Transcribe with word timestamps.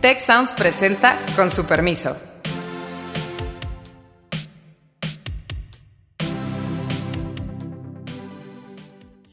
Tech 0.00 0.20
Sounds 0.20 0.54
presenta 0.54 1.18
con 1.34 1.50
su 1.50 1.66
permiso. 1.66 2.16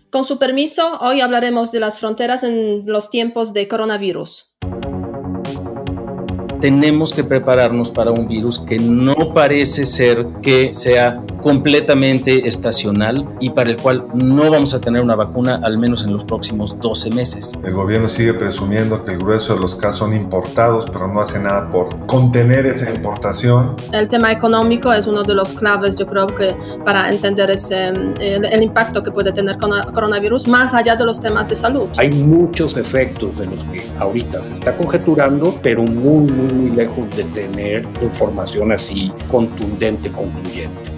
Con 0.10 0.26
su 0.26 0.40
permiso, 0.40 0.98
hoy 1.02 1.22
hablaremos 1.22 1.72
de 1.72 1.80
las 1.80 2.00
fronteras 2.00 2.42
en 2.42 2.88
los 2.88 3.12
tiempos 3.12 3.54
de 3.54 3.68
coronavirus 3.68 4.56
tenemos 6.66 7.14
que 7.14 7.24
prepararnos 7.24 7.92
para 7.92 8.12
un 8.12 8.28
virus 8.28 8.58
que 8.58 8.80
no 8.80 9.14
parece 9.36 9.86
ser 9.86 10.26
que 10.42 10.72
sea 10.72 11.24
completamente 11.46 12.48
estacional 12.48 13.24
y 13.40 13.52
para 13.52 13.70
el 13.70 13.78
cual 13.78 14.08
no 14.16 14.50
vamos 14.50 14.74
a 14.74 14.82
tener 14.82 15.00
una 15.00 15.14
vacuna 15.14 15.60
al 15.62 15.78
menos 15.78 16.04
en 16.04 16.12
los 16.12 16.24
próximos 16.24 16.76
12 16.80 17.12
meses. 17.12 17.54
El 17.64 17.76
gobierno 17.76 18.08
sigue 18.08 18.34
presumiendo 18.34 19.04
que 19.04 19.12
el 19.12 19.20
grueso 19.20 19.54
de 19.54 19.60
los 19.60 19.76
casos 19.76 20.00
son 20.00 20.16
importados, 20.16 20.88
pero 20.92 21.08
no 21.08 21.22
hace 21.22 21.38
nada 21.38 21.70
por 21.70 22.08
contener 22.08 22.66
esa 22.66 22.90
importación. 22.90 23.76
El 23.92 24.08
tema 24.08 24.32
económico 24.32 24.92
es 24.92 25.06
uno 25.06 25.22
de 25.22 25.36
los 25.36 25.54
claves, 25.54 25.96
yo 25.96 26.08
creo 26.08 26.26
que 26.26 26.58
para 26.84 27.12
entender 27.12 27.52
ese, 27.52 27.90
el, 27.90 28.64
impacto 28.64 29.04
que 29.04 29.12
puede 29.12 29.32
tener 29.32 29.60
con 29.60 29.72
el 29.72 29.86
coronavirus, 29.94 30.48
más 30.48 30.74
allá 30.74 30.96
de 30.96 31.06
los 31.06 31.22
temas 31.22 31.48
de 31.48 31.58
salud. 31.58 31.90
Hay 31.98 32.10
muchos 32.10 32.76
efectos 32.76 33.38
de 33.38 33.46
los 33.46 33.64
que 33.66 33.84
ahorita 34.00 34.42
se 34.42 34.54
está 34.54 34.76
conjeturando, 34.76 35.54
pero 35.62 35.84
muy, 35.84 36.28
muy, 36.32 36.54
muy 36.54 36.76
lejos 36.76 37.08
de 37.16 37.24
tener 37.26 37.88
información 38.02 38.72
así 38.72 39.14
contundente, 39.30 40.12
concluyente. 40.12 40.95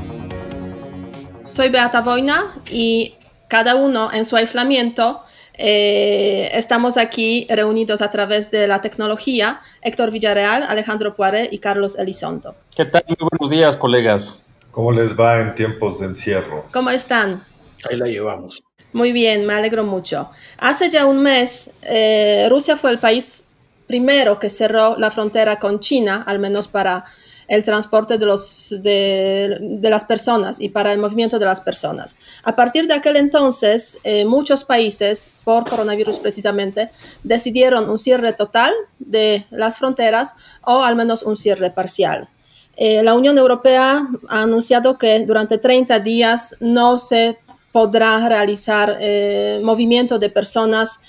Soy 1.58 1.70
Beata 1.70 2.02
Voina 2.02 2.54
y 2.70 3.16
cada 3.48 3.78
uno 3.78 4.14
en 4.14 4.26
su 4.26 4.36
aislamiento 4.36 5.24
eh, 5.56 6.52
estamos 6.54 6.98
aquí 6.98 7.48
reunidos 7.50 8.04
a 8.04 8.12
través 8.12 8.52
de 8.52 8.68
la 8.68 8.80
tecnología. 8.80 9.60
Héctor 9.82 10.12
Villarreal, 10.12 10.62
Alejandro 10.62 11.16
Poiré 11.16 11.50
y 11.52 11.58
Carlos 11.58 11.98
Elizondo. 11.98 12.54
¿Qué 12.76 12.86
tal? 12.86 13.04
Muy 13.08 13.27
buenos 13.32 13.49
días, 13.49 13.76
colegas. 13.76 14.44
¿Cómo 14.70 14.91
les 14.91 15.20
va 15.20 15.40
en 15.40 15.52
tiempos 15.52 15.99
de 15.99 16.05
encierro? 16.05 16.66
¿Cómo 16.72 16.91
están? 16.91 17.41
Ahí 17.90 17.98
la 17.98 18.05
llevamos. 18.05 18.62
Muy 18.94 19.12
bien, 19.12 19.48
me 19.48 19.55
alegro 19.55 19.84
mucho. 19.84 20.30
Hace 20.60 20.92
ya 20.92 21.08
un 21.08 21.24
mes, 21.24 21.71
eh, 21.82 22.46
Rusia 22.52 22.77
fue 22.77 22.92
el 22.92 22.99
país 22.99 23.46
primero 23.88 24.38
que 24.38 24.52
cerró 24.52 24.96
la 24.99 25.10
frontera 25.10 25.58
con 25.58 25.80
China, 25.80 26.24
al 26.27 26.38
menos 26.38 26.68
para 26.68 27.05
el 27.48 27.63
transporte 27.63 28.17
de, 28.17 28.26
los, 28.26 28.76
de, 28.79 29.79
las 29.81 30.05
personas 30.05 30.59
y 30.59 30.70
para 30.70 30.91
el 30.91 30.99
movimiento 30.99 31.40
de 31.40 31.45
las 31.45 31.62
personas. 31.62 32.15
A 32.43 32.55
partir 32.55 32.87
de 32.87 32.93
aquel 32.93 33.15
entonces, 33.15 33.98
eh, 34.03 34.26
muchos 34.26 34.65
países, 34.65 35.31
por 35.43 35.68
coronavirus 35.68 36.20
precisamente, 36.20 36.90
decidieron 37.23 37.90
un 37.90 37.99
cierre 37.99 38.34
total 38.34 38.73
de 38.99 39.45
las 39.49 39.77
fronteras 39.77 40.35
o 40.63 40.81
al 40.81 40.95
menos 40.95 41.23
un 41.23 41.37
cierre 41.37 41.71
parcial. 41.71 42.27
Eh, 42.75 43.01
la 43.01 43.15
Unión 43.15 43.37
Europea 43.37 44.07
ha 44.27 44.41
anunciado 44.41 44.98
que 44.98 45.25
durante 45.25 45.57
30 45.57 45.99
días 45.99 46.55
no 46.59 46.98
se 46.98 47.40
podrá 47.71 48.27
realizar 48.27 48.98
eh, 48.99 49.62
movimiento 49.63 50.20
de 50.20 50.29
personas 50.29 51.01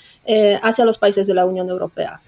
hacia 0.61 0.85
los 0.85 0.99
países 0.99 1.25
de 1.25 1.33
la 1.33 1.43
Unión 1.43 1.69
Europea. 1.69 2.21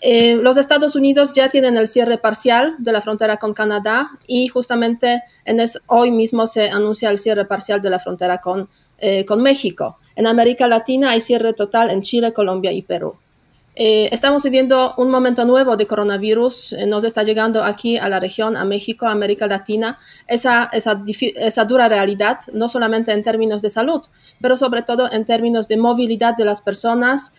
Eh, 0.00 0.36
los 0.36 0.56
Estados 0.56 0.96
Unidos 0.96 1.32
ya 1.32 1.50
tienen 1.50 1.76
el 1.76 1.86
cierre 1.86 2.16
parcial 2.16 2.74
de 2.78 2.92
la 2.92 3.02
frontera 3.02 3.36
con 3.36 3.52
Canadá 3.52 4.10
y 4.26 4.48
justamente 4.48 5.22
en 5.44 5.58
hoy 5.86 6.10
mismo 6.10 6.46
se 6.46 6.70
anuncia 6.70 7.10
el 7.10 7.18
cierre 7.18 7.44
parcial 7.44 7.82
de 7.82 7.90
la 7.90 7.98
frontera 7.98 8.38
con, 8.38 8.68
eh, 8.98 9.26
con 9.26 9.42
México. 9.42 9.98
En 10.16 10.26
América 10.26 10.66
Latina 10.68 11.10
hay 11.10 11.20
cierre 11.20 11.52
total 11.52 11.90
en 11.90 12.02
Chile, 12.02 12.32
Colombia 12.32 12.72
y 12.72 12.82
Perú. 12.82 13.16
Eh, 13.76 14.08
estamos 14.12 14.42
viviendo 14.42 14.94
un 14.96 15.10
momento 15.10 15.44
nuevo 15.44 15.76
de 15.76 15.86
coronavirus, 15.86 16.74
nos 16.86 17.04
está 17.04 17.22
llegando 17.22 17.62
aquí 17.62 17.96
a 17.96 18.08
la 18.08 18.20
región, 18.20 18.56
a 18.56 18.64
México, 18.64 19.06
a 19.06 19.12
América 19.12 19.46
Latina, 19.46 19.98
esa, 20.26 20.68
esa, 20.72 21.02
esa 21.36 21.64
dura 21.64 21.88
realidad, 21.88 22.40
no 22.52 22.68
solamente 22.68 23.12
en 23.12 23.22
términos 23.22 23.62
de 23.62 23.70
salud, 23.70 24.02
pero 24.40 24.56
sobre 24.56 24.82
todo 24.82 25.10
en 25.10 25.24
términos 25.24 25.68
de 25.68 25.76
movilidad 25.76 26.36
de 26.36 26.44
las 26.44 26.60
personas, 26.60 27.32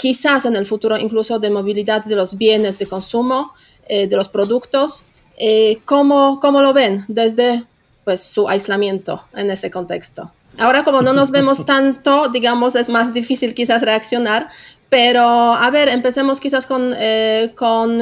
quizás 0.00 0.46
en 0.46 0.56
el 0.56 0.64
futuro 0.64 0.96
incluso 0.96 1.38
de 1.38 1.50
movilidad 1.50 2.02
de 2.02 2.16
los 2.16 2.38
bienes 2.38 2.78
de 2.78 2.86
consumo, 2.86 3.52
eh, 3.86 4.06
de 4.06 4.16
los 4.16 4.30
productos. 4.30 5.04
Eh, 5.36 5.78
¿cómo, 5.84 6.40
¿cómo, 6.40 6.62
lo 6.62 6.72
ven 6.72 7.04
desde 7.08 7.64
pues, 8.04 8.22
su 8.22 8.48
aislamiento 8.48 9.22
en 9.34 9.50
ese 9.50 9.70
contexto? 9.70 10.32
Ahora 10.58 10.84
como 10.84 11.02
no 11.02 11.12
nos 11.12 11.30
vemos 11.38 11.66
tanto, 11.66 12.28
digamos, 12.28 12.76
es 12.76 12.88
más 12.88 13.12
difícil 13.12 13.54
quizás 13.54 13.82
reaccionar, 13.82 14.48
pero 14.88 15.22
a 15.22 15.70
ver, 15.70 15.90
empecemos 15.90 16.40
quizás 16.40 16.64
con, 16.64 16.94
eh, 16.96 17.52
con, 17.54 18.00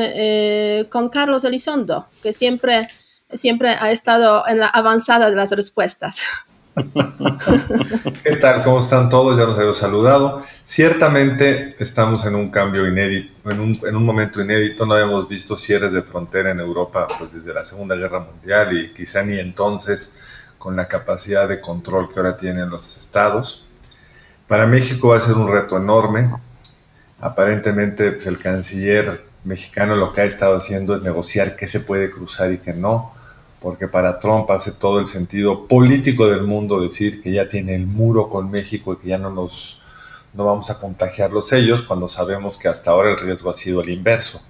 con 0.88 1.08
Carlos 1.08 1.42
Elizondo, 1.42 2.06
que 2.22 2.32
siempre, 2.32 2.88
siempre 3.32 3.70
ha 3.70 3.90
estado 3.90 4.46
en 4.46 4.60
la 4.60 4.68
avanzada 4.68 5.30
de 5.30 5.36
las 5.36 5.50
respuestas. 5.50 6.22
¿Qué 8.22 8.36
tal? 8.36 8.62
¿Cómo 8.62 8.78
están 8.78 9.08
todos? 9.08 9.38
Ya 9.38 9.46
nos 9.46 9.56
habíamos 9.56 9.78
saludado. 9.78 10.42
Ciertamente 10.64 11.76
estamos 11.78 12.24
en 12.26 12.34
un 12.34 12.50
cambio 12.50 12.86
inédito, 12.86 13.50
en 13.50 13.60
un, 13.60 13.80
en 13.84 13.96
un, 13.96 14.04
momento 14.04 14.40
inédito. 14.40 14.86
No 14.86 14.94
habíamos 14.94 15.28
visto 15.28 15.56
cierres 15.56 15.92
de 15.92 16.02
frontera 16.02 16.50
en 16.50 16.60
Europa 16.60 17.06
pues, 17.18 17.32
desde 17.32 17.52
la 17.52 17.64
Segunda 17.64 17.96
Guerra 17.96 18.20
Mundial 18.20 18.76
y 18.76 18.92
quizá 18.92 19.22
ni 19.22 19.38
entonces 19.38 20.18
con 20.58 20.76
la 20.76 20.88
capacidad 20.88 21.48
de 21.48 21.60
control 21.60 22.12
que 22.12 22.20
ahora 22.20 22.36
tienen 22.36 22.70
los 22.70 22.96
estados. 22.96 23.66
Para 24.46 24.66
México 24.66 25.08
va 25.08 25.16
a 25.16 25.20
ser 25.20 25.34
un 25.34 25.50
reto 25.50 25.76
enorme. 25.76 26.30
Aparentemente 27.20 28.12
pues, 28.12 28.26
el 28.26 28.38
canciller 28.38 29.24
mexicano 29.44 29.96
lo 29.96 30.12
que 30.12 30.20
ha 30.20 30.24
estado 30.24 30.56
haciendo 30.56 30.94
es 30.94 31.02
negociar 31.02 31.56
qué 31.56 31.66
se 31.66 31.80
puede 31.80 32.10
cruzar 32.10 32.52
y 32.52 32.58
qué 32.58 32.72
no 32.72 33.17
porque 33.60 33.88
para 33.88 34.18
Trump 34.18 34.50
hace 34.50 34.72
todo 34.72 35.00
el 35.00 35.06
sentido 35.06 35.66
político 35.66 36.28
del 36.28 36.42
mundo 36.42 36.80
decir 36.80 37.20
que 37.22 37.32
ya 37.32 37.48
tiene 37.48 37.74
el 37.74 37.86
muro 37.86 38.28
con 38.28 38.50
México 38.50 38.92
y 38.92 38.96
que 38.96 39.08
ya 39.08 39.18
no 39.18 39.30
nos 39.30 39.80
no 40.34 40.44
vamos 40.44 40.70
a 40.70 40.78
contagiar 40.78 41.32
los 41.32 41.48
sellos 41.48 41.82
cuando 41.82 42.06
sabemos 42.06 42.56
que 42.56 42.68
hasta 42.68 42.90
ahora 42.90 43.10
el 43.10 43.18
riesgo 43.18 43.50
ha 43.50 43.54
sido 43.54 43.80
el 43.80 43.88
inverso. 43.88 44.40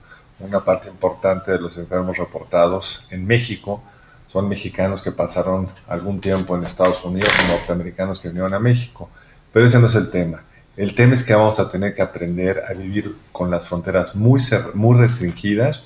Una 0.40 0.64
parte 0.64 0.88
importante 0.88 1.52
de 1.52 1.60
los 1.60 1.78
enfermos 1.78 2.18
reportados 2.18 3.06
en 3.10 3.26
México 3.26 3.82
son 4.26 4.48
mexicanos 4.48 5.00
que 5.00 5.12
pasaron 5.12 5.68
algún 5.86 6.20
tiempo 6.20 6.56
en 6.56 6.64
Estados 6.64 7.04
Unidos 7.04 7.30
o 7.44 7.52
norteamericanos 7.52 8.20
que 8.20 8.28
vinieron 8.28 8.54
a 8.54 8.58
México. 8.58 9.08
Pero 9.52 9.66
ese 9.66 9.78
no 9.78 9.86
es 9.86 9.94
el 9.94 10.10
tema. 10.10 10.42
El 10.76 10.94
tema 10.94 11.14
es 11.14 11.22
que 11.22 11.34
vamos 11.34 11.58
a 11.58 11.70
tener 11.70 11.94
que 11.94 12.02
aprender 12.02 12.62
a 12.68 12.72
vivir 12.72 13.16
con 13.32 13.50
las 13.50 13.68
fronteras 13.68 14.14
muy, 14.14 14.40
muy 14.74 14.96
restringidas 14.96 15.84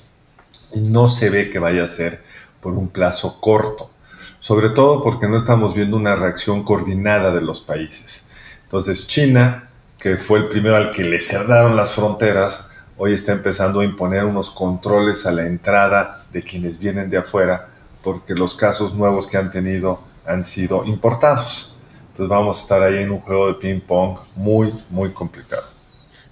y 0.73 0.81
no 0.81 1.07
se 1.07 1.29
ve 1.29 1.49
que 1.49 1.59
vaya 1.59 1.83
a 1.83 1.87
ser 1.87 2.21
por 2.63 2.73
un 2.73 2.87
plazo 2.87 3.41
corto, 3.41 3.91
sobre 4.39 4.69
todo 4.69 5.03
porque 5.03 5.27
no 5.27 5.35
estamos 5.35 5.73
viendo 5.73 5.97
una 5.97 6.15
reacción 6.15 6.63
coordinada 6.63 7.31
de 7.31 7.41
los 7.41 7.59
países. 7.59 8.27
Entonces 8.63 9.05
China, 9.05 9.69
que 9.99 10.15
fue 10.15 10.39
el 10.39 10.47
primero 10.47 10.77
al 10.77 10.91
que 10.91 11.03
le 11.03 11.19
cerraron 11.19 11.75
las 11.75 11.91
fronteras, 11.91 12.65
hoy 12.97 13.13
está 13.13 13.33
empezando 13.33 13.81
a 13.81 13.85
imponer 13.85 14.23
unos 14.23 14.49
controles 14.49 15.25
a 15.25 15.31
la 15.31 15.45
entrada 15.45 16.23
de 16.31 16.41
quienes 16.41 16.79
vienen 16.79 17.09
de 17.09 17.17
afuera, 17.17 17.67
porque 18.01 18.33
los 18.33 18.55
casos 18.55 18.93
nuevos 18.95 19.27
que 19.27 19.37
han 19.37 19.51
tenido 19.51 20.01
han 20.25 20.45
sido 20.45 20.85
importados. 20.85 21.75
Entonces 22.07 22.29
vamos 22.29 22.57
a 22.57 22.61
estar 22.61 22.83
ahí 22.83 23.03
en 23.03 23.11
un 23.11 23.19
juego 23.19 23.47
de 23.47 23.55
ping-pong 23.55 24.17
muy, 24.35 24.73
muy 24.89 25.09
complicado. 25.11 25.72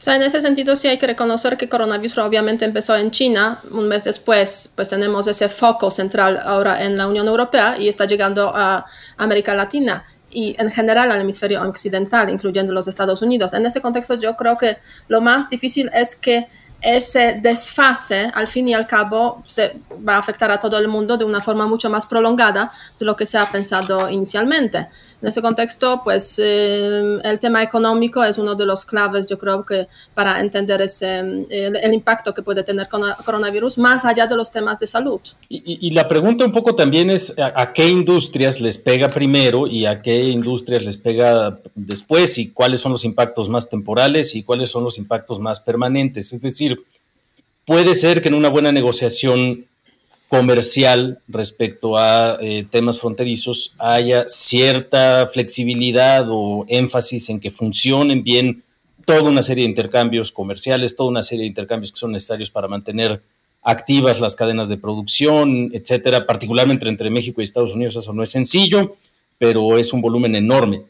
O 0.01 0.03
sea, 0.03 0.15
en 0.15 0.23
ese 0.23 0.41
sentido 0.41 0.75
sí 0.75 0.87
hay 0.87 0.97
que 0.97 1.05
reconocer 1.05 1.57
que 1.57 1.69
coronavirus 1.69 2.17
obviamente 2.17 2.65
empezó 2.65 2.95
en 2.95 3.11
China, 3.11 3.59
un 3.69 3.87
mes 3.87 4.03
después 4.03 4.73
pues 4.75 4.89
tenemos 4.89 5.27
ese 5.27 5.47
foco 5.47 5.91
central 5.91 6.41
ahora 6.43 6.83
en 6.83 6.97
la 6.97 7.07
Unión 7.07 7.27
Europea 7.27 7.77
y 7.77 7.87
está 7.87 8.05
llegando 8.05 8.51
a 8.51 8.83
América 9.17 9.53
Latina 9.53 10.03
y 10.31 10.55
en 10.57 10.71
general 10.71 11.11
al 11.11 11.21
hemisferio 11.21 11.61
occidental, 11.61 12.31
incluyendo 12.31 12.73
los 12.73 12.87
Estados 12.87 13.21
Unidos. 13.21 13.53
En 13.53 13.63
ese 13.63 13.79
contexto 13.79 14.15
yo 14.15 14.35
creo 14.35 14.57
que 14.57 14.77
lo 15.07 15.21
más 15.21 15.49
difícil 15.49 15.91
es 15.93 16.15
que 16.15 16.47
ese 16.81 17.39
desfase, 17.41 18.31
al 18.33 18.47
fin 18.47 18.67
y 18.67 18.73
al 18.73 18.87
cabo, 18.87 19.43
se 19.47 19.77
va 20.07 20.15
a 20.15 20.17
afectar 20.17 20.49
a 20.51 20.59
todo 20.59 20.77
el 20.77 20.87
mundo 20.87 21.15
de 21.17 21.25
una 21.25 21.41
forma 21.41 21.67
mucho 21.67 21.89
más 21.89 22.05
prolongada 22.05 22.71
de 22.99 23.05
lo 23.05 23.15
que 23.15 23.25
se 23.25 23.37
ha 23.37 23.45
pensado 23.45 24.09
inicialmente. 24.09 24.87
En 25.21 25.27
ese 25.27 25.41
contexto, 25.41 26.01
pues 26.03 26.39
eh, 26.43 27.19
el 27.23 27.39
tema 27.39 27.61
económico 27.61 28.23
es 28.23 28.39
uno 28.39 28.55
de 28.55 28.65
los 28.65 28.85
claves, 28.85 29.27
yo 29.27 29.37
creo 29.37 29.63
que 29.63 29.87
para 30.15 30.39
entender 30.39 30.81
ese, 30.81 31.19
el, 31.19 31.93
impacto 31.93 32.33
que 32.33 32.41
puede 32.41 32.63
tener 32.63 32.89
con 32.89 33.03
el 33.07 33.13
coronavirus, 33.23 33.77
más 33.77 34.03
allá 34.03 34.25
de 34.25 34.35
los 34.35 34.51
temas 34.51 34.79
de 34.79 34.87
salud. 34.87 35.21
Y, 35.49 35.91
la 35.91 36.07
pregunta 36.07 36.45
un 36.45 36.51
poco 36.51 36.73
también 36.73 37.09
es 37.11 37.35
a, 37.37 37.71
qué 37.73 37.87
industrias 37.89 38.61
les 38.61 38.77
pega 38.77 39.09
primero 39.09 39.67
y 39.67 39.85
a 39.85 40.01
qué 40.01 40.29
industrias 40.29 40.83
les 40.83 40.97
pega 40.97 41.59
después 41.75 42.37
y 42.39 42.51
cuáles 42.51 42.79
son 42.79 42.93
los 42.93 43.05
impactos 43.05 43.49
más 43.49 43.69
temporales 43.69 44.33
y 44.35 44.43
cuáles 44.43 44.71
son 44.71 44.83
los 44.83 44.97
impactos 44.97 45.39
más 45.39 45.59
permanentes. 45.59 46.33
Es 46.33 46.41
decir, 46.41 46.70
puede 47.71 47.93
ser 47.95 48.21
que 48.21 48.27
en 48.27 48.33
una 48.33 48.49
buena 48.49 48.73
negociación 48.73 49.65
comercial 50.27 51.19
respecto 51.29 51.97
a 51.97 52.37
eh, 52.41 52.65
temas 52.69 52.99
fronterizos 52.99 53.75
haya 53.79 54.25
cierta 54.27 55.29
flexibilidad 55.31 56.25
o 56.29 56.65
énfasis 56.67 57.29
en 57.29 57.39
que 57.39 57.49
funcionen 57.49 58.25
bien 58.25 58.61
toda 59.05 59.29
una 59.29 59.41
serie 59.41 59.63
de 59.63 59.69
intercambios 59.69 60.33
comerciales, 60.33 60.97
toda 60.97 61.11
una 61.11 61.23
serie 61.23 61.43
de 61.43 61.47
intercambios 61.47 61.93
que 61.93 61.99
son 61.99 62.11
necesarios 62.11 62.51
para 62.51 62.67
mantener 62.67 63.21
activas 63.63 64.19
las 64.19 64.35
cadenas 64.35 64.67
de 64.67 64.75
producción, 64.75 65.69
etcétera, 65.71 66.25
particularmente 66.25 66.89
entre 66.89 67.09
México 67.09 67.39
y 67.39 67.45
Estados 67.45 67.73
Unidos, 67.73 67.95
eso 67.95 68.11
no 68.11 68.21
es 68.21 68.31
sencillo, 68.31 68.97
pero 69.37 69.77
es 69.77 69.93
un 69.93 70.01
volumen 70.01 70.35
enorme. 70.35 70.83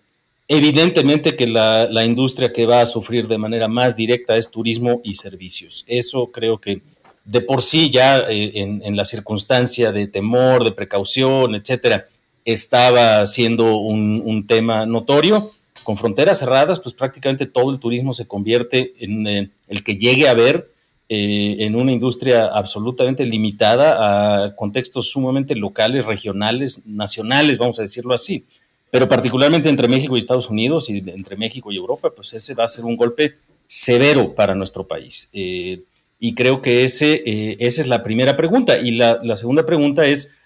Evidentemente 0.53 1.37
que 1.37 1.47
la, 1.47 2.03
industria 2.03 2.51
que 2.51 2.65
va 2.65 2.81
a 2.81 2.85
sufrir 2.85 3.25
de 3.29 3.37
manera 3.37 3.69
más 3.69 3.95
directa 3.95 4.35
es 4.35 4.51
turismo 4.51 4.99
y 5.01 5.13
servicios. 5.13 5.85
Eso 5.87 6.29
creo 6.29 6.59
que 6.59 6.81
de 7.23 7.39
por 7.39 7.61
sí 7.61 7.89
ya 7.89 8.19
eh, 8.29 8.51
en, 8.55 8.97
la 8.97 9.05
circunstancia 9.05 9.93
de 9.93 10.07
temor, 10.07 10.65
de 10.65 10.73
precaución, 10.73 11.55
etcétera, 11.55 12.05
estaba 12.43 13.25
siendo 13.25 13.77
un, 13.77 14.45
tema 14.45 14.85
notorio. 14.85 15.51
Con 15.83 15.95
fronteras 15.95 16.39
cerradas, 16.39 16.81
pues 16.81 16.93
prácticamente 16.95 17.45
todo 17.45 17.71
el 17.71 17.79
turismo 17.79 18.11
se 18.11 18.27
convierte 18.27 18.93
en 18.99 19.27
eh, 19.27 19.51
el 19.69 19.85
que 19.85 19.95
llegue 19.95 20.27
a 20.27 20.33
ver 20.33 20.69
eh, 21.07 21.63
en 21.63 21.77
una 21.77 21.93
industria 21.93 22.47
absolutamente 22.47 23.23
limitada 23.23 24.43
a 24.43 24.53
contextos 24.57 25.11
sumamente 25.11 25.55
locales, 25.55 26.05
regionales, 26.05 26.85
nacionales, 26.87 27.57
vamos 27.57 27.79
a 27.79 27.83
decirlo 27.83 28.13
así. 28.13 28.43
Pero 28.91 29.07
particularmente 29.07 29.69
entre 29.69 29.87
México 29.87 30.15
y 30.15 30.19
Estados 30.19 30.49
Unidos 30.49 30.89
y 30.89 30.97
entre 30.97 31.35
México 31.37 31.71
y 31.71 31.77
Europa, 31.77 32.11
pues 32.15 32.33
ese 32.33 32.53
va 32.53 32.65
a 32.65 32.67
ser 32.67 32.85
un 32.85 32.97
golpe 32.97 33.35
severo 33.65 34.35
para 34.35 34.53
nuestro 34.53 34.85
país. 34.85 35.29
Eh, 35.33 35.81
y 36.19 36.35
creo 36.35 36.61
que 36.61 36.83
ese, 36.83 37.23
eh, 37.25 37.57
esa 37.59 37.81
es 37.81 37.87
la 37.87 38.03
primera 38.03 38.35
pregunta. 38.35 38.77
Y 38.77 38.91
la, 38.91 39.35
segunda 39.35 39.65
pregunta 39.65 40.05
es, 40.05 40.37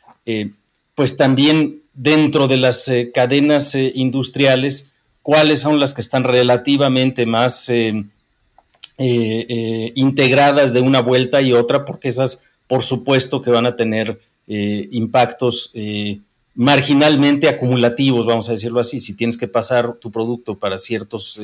pues 0.94 1.18
también 1.18 1.82
dentro 1.94 2.48
de 2.48 2.58
las 2.58 2.90
cadenas 3.14 3.76
industriales, 3.76 4.94
¿cuáles 5.22 5.60
son 5.60 5.80
las 5.80 5.94
que 5.94 6.02
están 6.02 6.24
relativamente 6.24 7.26
más 7.26 7.70
eh, 8.98 9.46
eh, 9.50 9.92
integradas 9.96 10.72
de 10.72 10.80
una 10.80 11.02
vuelta 11.02 11.42
y 11.42 11.52
otra, 11.52 11.84
porque 11.84 12.08
esas, 12.08 12.46
por 12.66 12.82
supuesto, 12.82 13.42
que 13.42 13.52
van 13.52 13.66
a 13.66 13.76
tener 13.76 14.22
eh, 14.48 14.88
impactos 14.92 15.74
marginalmente 16.56 17.48
acumulativos, 17.48 18.26
vamos 18.26 18.48
a 18.50 18.54
decirlo 18.54 18.80
así. 18.80 19.00
Si 19.00 19.16
tienes 19.16 19.38
que 19.38 19.48
pasar 19.48 19.94
tu 20.00 20.10
producto 20.10 20.56
para 20.56 20.78
ciertos, 20.78 21.40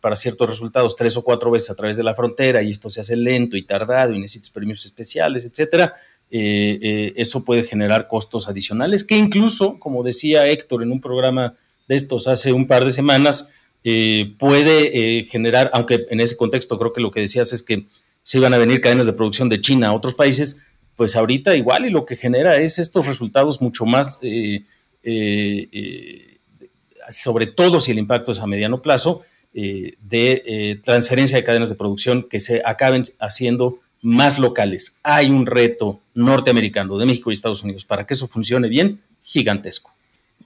para 0.00 0.16
ciertos 0.16 0.48
resultados 0.48 0.96
tres 0.96 1.16
o 1.16 1.22
cuatro 1.22 1.50
veces 1.50 1.70
a 1.70 1.74
través 1.74 1.96
de 1.96 2.02
la 2.02 2.14
frontera 2.14 2.62
y 2.62 2.70
esto 2.70 2.90
se 2.90 3.00
hace 3.00 3.16
lento 3.16 3.56
y 3.56 3.62
tardado 3.62 4.14
y 4.14 4.20
necesitas 4.20 4.50
permisos 4.50 4.86
especiales, 4.86 5.44
etcétera, 5.44 5.94
eso 6.30 7.44
puede 7.44 7.64
generar 7.64 8.08
costos 8.08 8.48
adicionales 8.48 9.04
que 9.04 9.16
incluso, 9.16 9.78
como 9.78 10.02
decía 10.02 10.48
Héctor 10.48 10.82
en 10.82 10.92
un 10.92 11.00
programa 11.00 11.54
de 11.86 11.96
estos 11.96 12.28
hace 12.28 12.52
un 12.52 12.66
par 12.66 12.84
de 12.84 12.92
semanas, 12.92 13.52
eh, 13.82 14.34
puede 14.38 15.18
eh, 15.18 15.24
generar, 15.24 15.70
aunque 15.72 16.06
en 16.10 16.20
ese 16.20 16.36
contexto 16.36 16.78
creo 16.78 16.92
que 16.92 17.00
lo 17.00 17.10
que 17.10 17.20
decías 17.20 17.52
es 17.52 17.62
que 17.62 17.86
se 18.22 18.38
iban 18.38 18.52
a 18.52 18.58
venir 18.58 18.80
cadenas 18.80 19.06
de 19.06 19.14
producción 19.14 19.48
de 19.48 19.60
China 19.60 19.88
a 19.88 19.94
otros 19.94 20.14
países, 20.14 20.64
pues 21.00 21.16
ahorita 21.16 21.56
igual 21.56 21.86
y 21.86 21.90
lo 21.90 22.04
que 22.04 22.14
genera 22.14 22.58
es 22.58 22.78
estos 22.78 23.06
resultados 23.06 23.62
mucho 23.62 23.86
más, 23.86 24.18
eh, 24.20 24.66
sobre 27.08 27.46
todo 27.46 27.80
si 27.80 27.92
el 27.92 27.98
impacto 27.98 28.32
es 28.32 28.40
a 28.40 28.46
mediano 28.46 28.82
plazo, 28.82 29.22
de 29.54 30.78
transferencia 30.84 31.38
de 31.38 31.42
cadenas 31.42 31.70
de 31.70 31.76
producción 31.76 32.28
que 32.28 32.38
se 32.38 32.60
acaben 32.66 33.04
haciendo 33.18 33.78
más 34.02 34.38
locales. 34.38 35.00
Hay 35.02 35.30
un 35.30 35.46
reto 35.46 36.02
norteamericano 36.12 36.98
de 36.98 37.06
México 37.06 37.30
y 37.30 37.32
Estados 37.32 37.64
Unidos 37.64 37.86
para 37.86 38.04
que 38.04 38.12
eso 38.12 38.28
funcione 38.28 38.68
bien, 38.68 39.00
gigantesco. 39.22 39.94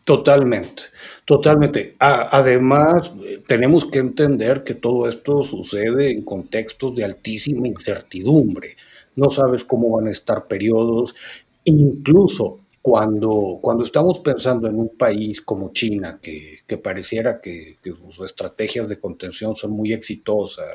Totalmente, 0.05 0.85
totalmente. 1.25 1.97
además, 1.99 3.11
tenemos 3.49 3.87
que 3.87 3.99
entender 3.99 4.63
que 4.63 4.75
todo 4.75 5.09
esto 5.09 5.43
sucede 5.43 6.13
en 6.13 6.23
contextos 6.23 6.95
de 6.95 7.03
altísima 7.03 7.67
incertidumbre. 7.67 8.77
No 9.17 9.31
sabes 9.31 9.65
cómo 9.65 9.91
van 9.97 10.09
a 10.09 10.11
estar 10.11 10.47
periodos. 10.47 11.15
Incluso 11.65 12.61
cuando, 12.83 13.61
cuando 13.63 13.83
estamos 13.83 14.19
pensando 14.19 14.69
en 14.69 14.77
un 14.77 14.91
país 14.91 15.41
como 15.41 15.73
China, 15.73 16.19
que, 16.21 16.61
pareciera 16.83 17.41
que, 17.41 17.79
sus 17.83 18.21
estrategias 18.21 18.89
de 18.89 18.99
contención 18.99 19.55
son 19.55 19.71
muy 19.71 19.95
exitosas, 19.95 20.67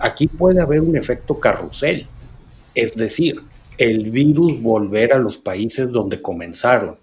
aquí 0.00 0.26
puede 0.26 0.60
haber 0.60 0.80
un 0.80 0.96
efecto 0.96 1.38
carrusel. 1.38 2.08
Es 2.74 2.96
decir, 2.96 3.40
el 3.78 4.10
virus 4.10 4.60
volver 4.60 5.12
a 5.12 5.18
los 5.18 5.38
países 5.38 5.88
donde 5.90 6.20
comenzaron 6.20 6.96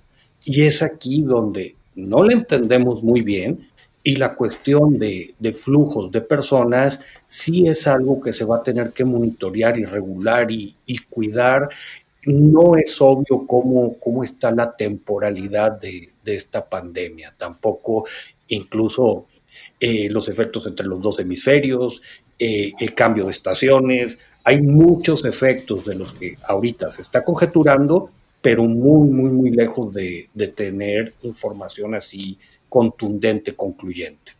y 0.44 0.64
es 0.64 0.82
aquí 0.82 1.22
donde 1.22 1.76
no 1.96 2.24
le 2.24 2.34
entendemos 2.34 3.04
muy 3.04 3.22
bien 3.22 3.70
y 4.04 4.16
la 4.16 4.36
cuestión 4.36 4.98
de, 4.98 5.36
flujos 5.54 6.12
de 6.12 6.22
personas 6.22 7.00
sí 7.28 7.68
es 7.68 7.88
algo 7.88 8.22
que 8.22 8.34
se 8.34 8.46
va 8.46 8.58
a 8.58 8.64
tener 8.64 8.92
que 8.92 9.06
monitorear 9.06 9.78
y 9.78 9.86
regular 9.86 10.52
y, 10.52 10.76
cuidar. 11.10 11.70
No 12.26 12.76
es 12.76 13.02
obvio 13.02 13.46
cómo, 13.48 13.98
cómo 14.00 14.24
está 14.24 14.52
la 14.52 14.76
temporalidad 14.76 15.80
de, 15.80 16.10
esta 16.26 16.68
pandemia, 16.68 17.34
tampoco 17.38 18.06
incluso 18.48 19.26
eh, 19.80 20.08
los 20.10 20.30
efectos 20.30 20.68
entre 20.68 20.86
los 20.86 21.02
dos 21.02 21.20
hemisferios, 21.20 22.02
eh, 22.38 22.74
el 22.80 22.94
cambio 22.94 23.26
de 23.26 23.32
estaciones. 23.32 24.20
Hay 24.44 24.62
muchos 24.62 25.26
efectos 25.26 25.86
de 25.86 25.96
los 25.96 26.14
que 26.14 26.36
ahorita 26.48 26.90
se 26.90 27.02
está 27.02 27.24
conjeturando 27.24 28.12
pero 28.42 28.66
muy, 28.66 29.10
muy, 29.10 29.30
muy 29.30 29.52
lejos 29.52 29.94
de, 29.94 30.30
tener 30.56 31.14
información 31.22 31.96
así 31.96 32.38
contundente, 32.72 33.54
concluyente. 33.54 34.32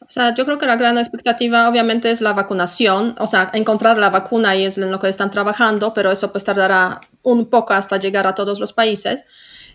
O 0.00 0.12
sea, 0.12 0.34
yo 0.34 0.44
creo 0.44 0.56
que 0.56 0.66
la 0.66 0.76
gran 0.76 0.98
expectativa 0.98 1.68
obviamente 1.68 2.10
es 2.10 2.20
la 2.20 2.32
vacunación, 2.32 3.16
o 3.18 3.26
sea, 3.26 3.50
encontrar 3.54 3.98
la 3.98 4.08
vacuna 4.08 4.54
y 4.54 4.64
es 4.64 4.78
en 4.78 4.90
lo 4.90 5.00
que 5.00 5.08
están 5.08 5.30
trabajando, 5.30 5.92
pero 5.92 6.12
eso 6.12 6.30
pues 6.30 6.44
tardará 6.44 7.00
un 7.22 7.46
poco 7.46 7.74
hasta 7.74 7.96
llegar 7.96 8.26
a 8.26 8.34
todos 8.34 8.60
los 8.60 8.72
países. 8.72 9.24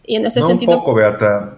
Y 0.07 0.15
en 0.15 0.25
ese 0.25 0.41
sentido... 0.41 0.73
Un 0.73 0.79
poco, 0.79 0.93
Beata. 0.93 1.57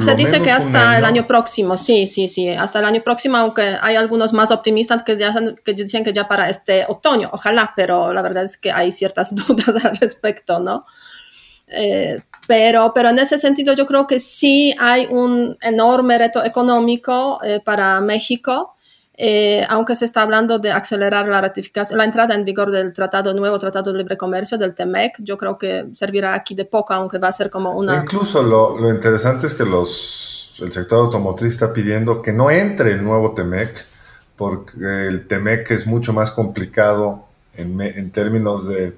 se 0.00 0.14
dice 0.14 0.40
que 0.40 0.50
hasta 0.50 0.98
el 0.98 1.04
año 1.04 1.26
próximo, 1.26 1.76
sí, 1.76 2.06
sí, 2.06 2.28
sí, 2.28 2.48
hasta 2.48 2.78
el 2.78 2.84
año 2.86 3.02
próximo, 3.02 3.36
aunque 3.36 3.76
hay 3.80 3.96
algunos 3.96 4.32
más 4.32 4.50
optimistas 4.50 5.02
que, 5.02 5.16
ya, 5.16 5.34
que 5.64 5.74
dicen 5.74 6.04
que 6.04 6.12
ya 6.12 6.28
para 6.28 6.48
este 6.48 6.86
otoño, 6.88 7.28
ojalá, 7.32 7.72
pero 7.76 8.14
la 8.14 8.22
verdad 8.22 8.44
es 8.44 8.56
que 8.56 8.72
hay 8.72 8.90
ciertas 8.92 9.34
dudas 9.34 9.84
al 9.84 9.96
respecto, 9.96 10.60
¿no? 10.60 10.86
Eh, 11.70 12.20
pero, 12.46 12.92
pero 12.94 13.10
en 13.10 13.18
ese 13.18 13.36
sentido 13.36 13.74
yo 13.74 13.86
creo 13.86 14.06
que 14.06 14.20
sí 14.20 14.74
hay 14.78 15.06
un 15.10 15.56
enorme 15.60 16.16
reto 16.16 16.42
económico 16.42 17.38
eh, 17.44 17.60
para 17.62 18.00
México, 18.00 18.74
eh, 19.20 19.66
aunque 19.68 19.94
se 19.94 20.04
está 20.04 20.22
hablando 20.22 20.58
de 20.58 20.70
acelerar 20.70 21.28
la 21.28 21.40
ratificación, 21.40 21.98
la 21.98 22.04
entrada 22.04 22.34
en 22.34 22.44
vigor 22.44 22.70
del 22.70 22.92
tratado 22.92 23.34
nuevo 23.34 23.58
Tratado 23.58 23.92
de 23.92 23.98
Libre 23.98 24.16
Comercio 24.16 24.56
del 24.56 24.74
TEMEC, 24.74 25.16
yo 25.18 25.36
creo 25.36 25.58
que 25.58 25.88
servirá 25.92 26.34
aquí 26.34 26.54
de 26.54 26.64
poco, 26.64 26.94
aunque 26.94 27.18
va 27.18 27.28
a 27.28 27.32
ser 27.32 27.50
como 27.50 27.76
una... 27.76 27.96
Incluso 27.96 28.42
lo, 28.42 28.78
lo 28.78 28.88
interesante 28.88 29.46
es 29.48 29.54
que 29.54 29.64
los, 29.64 30.54
el 30.60 30.72
sector 30.72 31.00
automotriz 31.00 31.52
está 31.52 31.72
pidiendo 31.72 32.22
que 32.22 32.32
no 32.32 32.50
entre 32.50 32.92
el 32.92 33.04
nuevo 33.04 33.34
TEMEC, 33.34 33.84
porque 34.36 35.08
el 35.08 35.26
TEMEC 35.26 35.72
es 35.72 35.86
mucho 35.86 36.12
más 36.12 36.30
complicado 36.30 37.26
en, 37.54 37.78
en 37.80 38.10
términos 38.12 38.68
de 38.68 38.96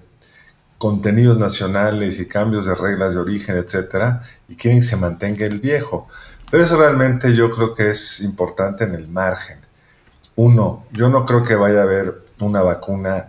contenidos 0.81 1.37
nacionales 1.37 2.21
y 2.21 2.27
cambios 2.27 2.65
de 2.65 2.75
reglas 2.75 3.13
de 3.13 3.21
origen, 3.21 3.59
etcétera, 3.59 4.23
y 4.49 4.57
quieren 4.57 4.81
que 4.81 4.87
se 4.87 4.97
mantenga 4.97 5.45
el 5.45 5.61
viejo. 5.61 6.09
Pero 6.51 6.65
eso 6.65 6.79
realmente 6.79 7.37
yo 7.37 7.51
creo 7.51 7.75
que 7.75 7.91
es 7.91 8.23
importante 8.23 8.85
en 8.85 8.95
el 8.95 9.07
margen. 9.07 9.59
Uno, 10.37 10.87
yo 10.91 11.11
no 11.11 11.27
creo 11.27 11.45
que 11.45 11.55
vaya 11.55 11.81
a 11.81 11.83
haber 11.83 12.25
una 12.39 12.63
vacuna 12.63 13.29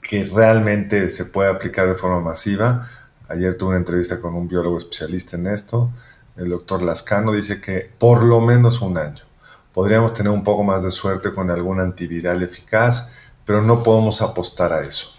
que 0.00 0.24
realmente 0.24 1.10
se 1.10 1.26
pueda 1.26 1.50
aplicar 1.50 1.88
de 1.88 1.94
forma 1.94 2.20
masiva. 2.20 2.88
Ayer 3.28 3.58
tuve 3.58 3.70
una 3.70 3.78
entrevista 3.78 4.18
con 4.18 4.34
un 4.34 4.48
biólogo 4.48 4.78
especialista 4.78 5.36
en 5.36 5.48
esto, 5.48 5.92
el 6.38 6.48
doctor 6.48 6.80
Lascano, 6.80 7.32
dice 7.32 7.60
que 7.60 7.90
por 7.98 8.24
lo 8.24 8.40
menos 8.40 8.80
un 8.80 8.96
año. 8.96 9.24
Podríamos 9.74 10.14
tener 10.14 10.32
un 10.32 10.42
poco 10.42 10.64
más 10.64 10.82
de 10.82 10.90
suerte 10.90 11.34
con 11.34 11.50
algún 11.50 11.80
antiviral 11.80 12.42
eficaz, 12.42 13.10
pero 13.44 13.60
no 13.60 13.82
podemos 13.82 14.22
apostar 14.22 14.72
a 14.72 14.80
eso. 14.86 15.14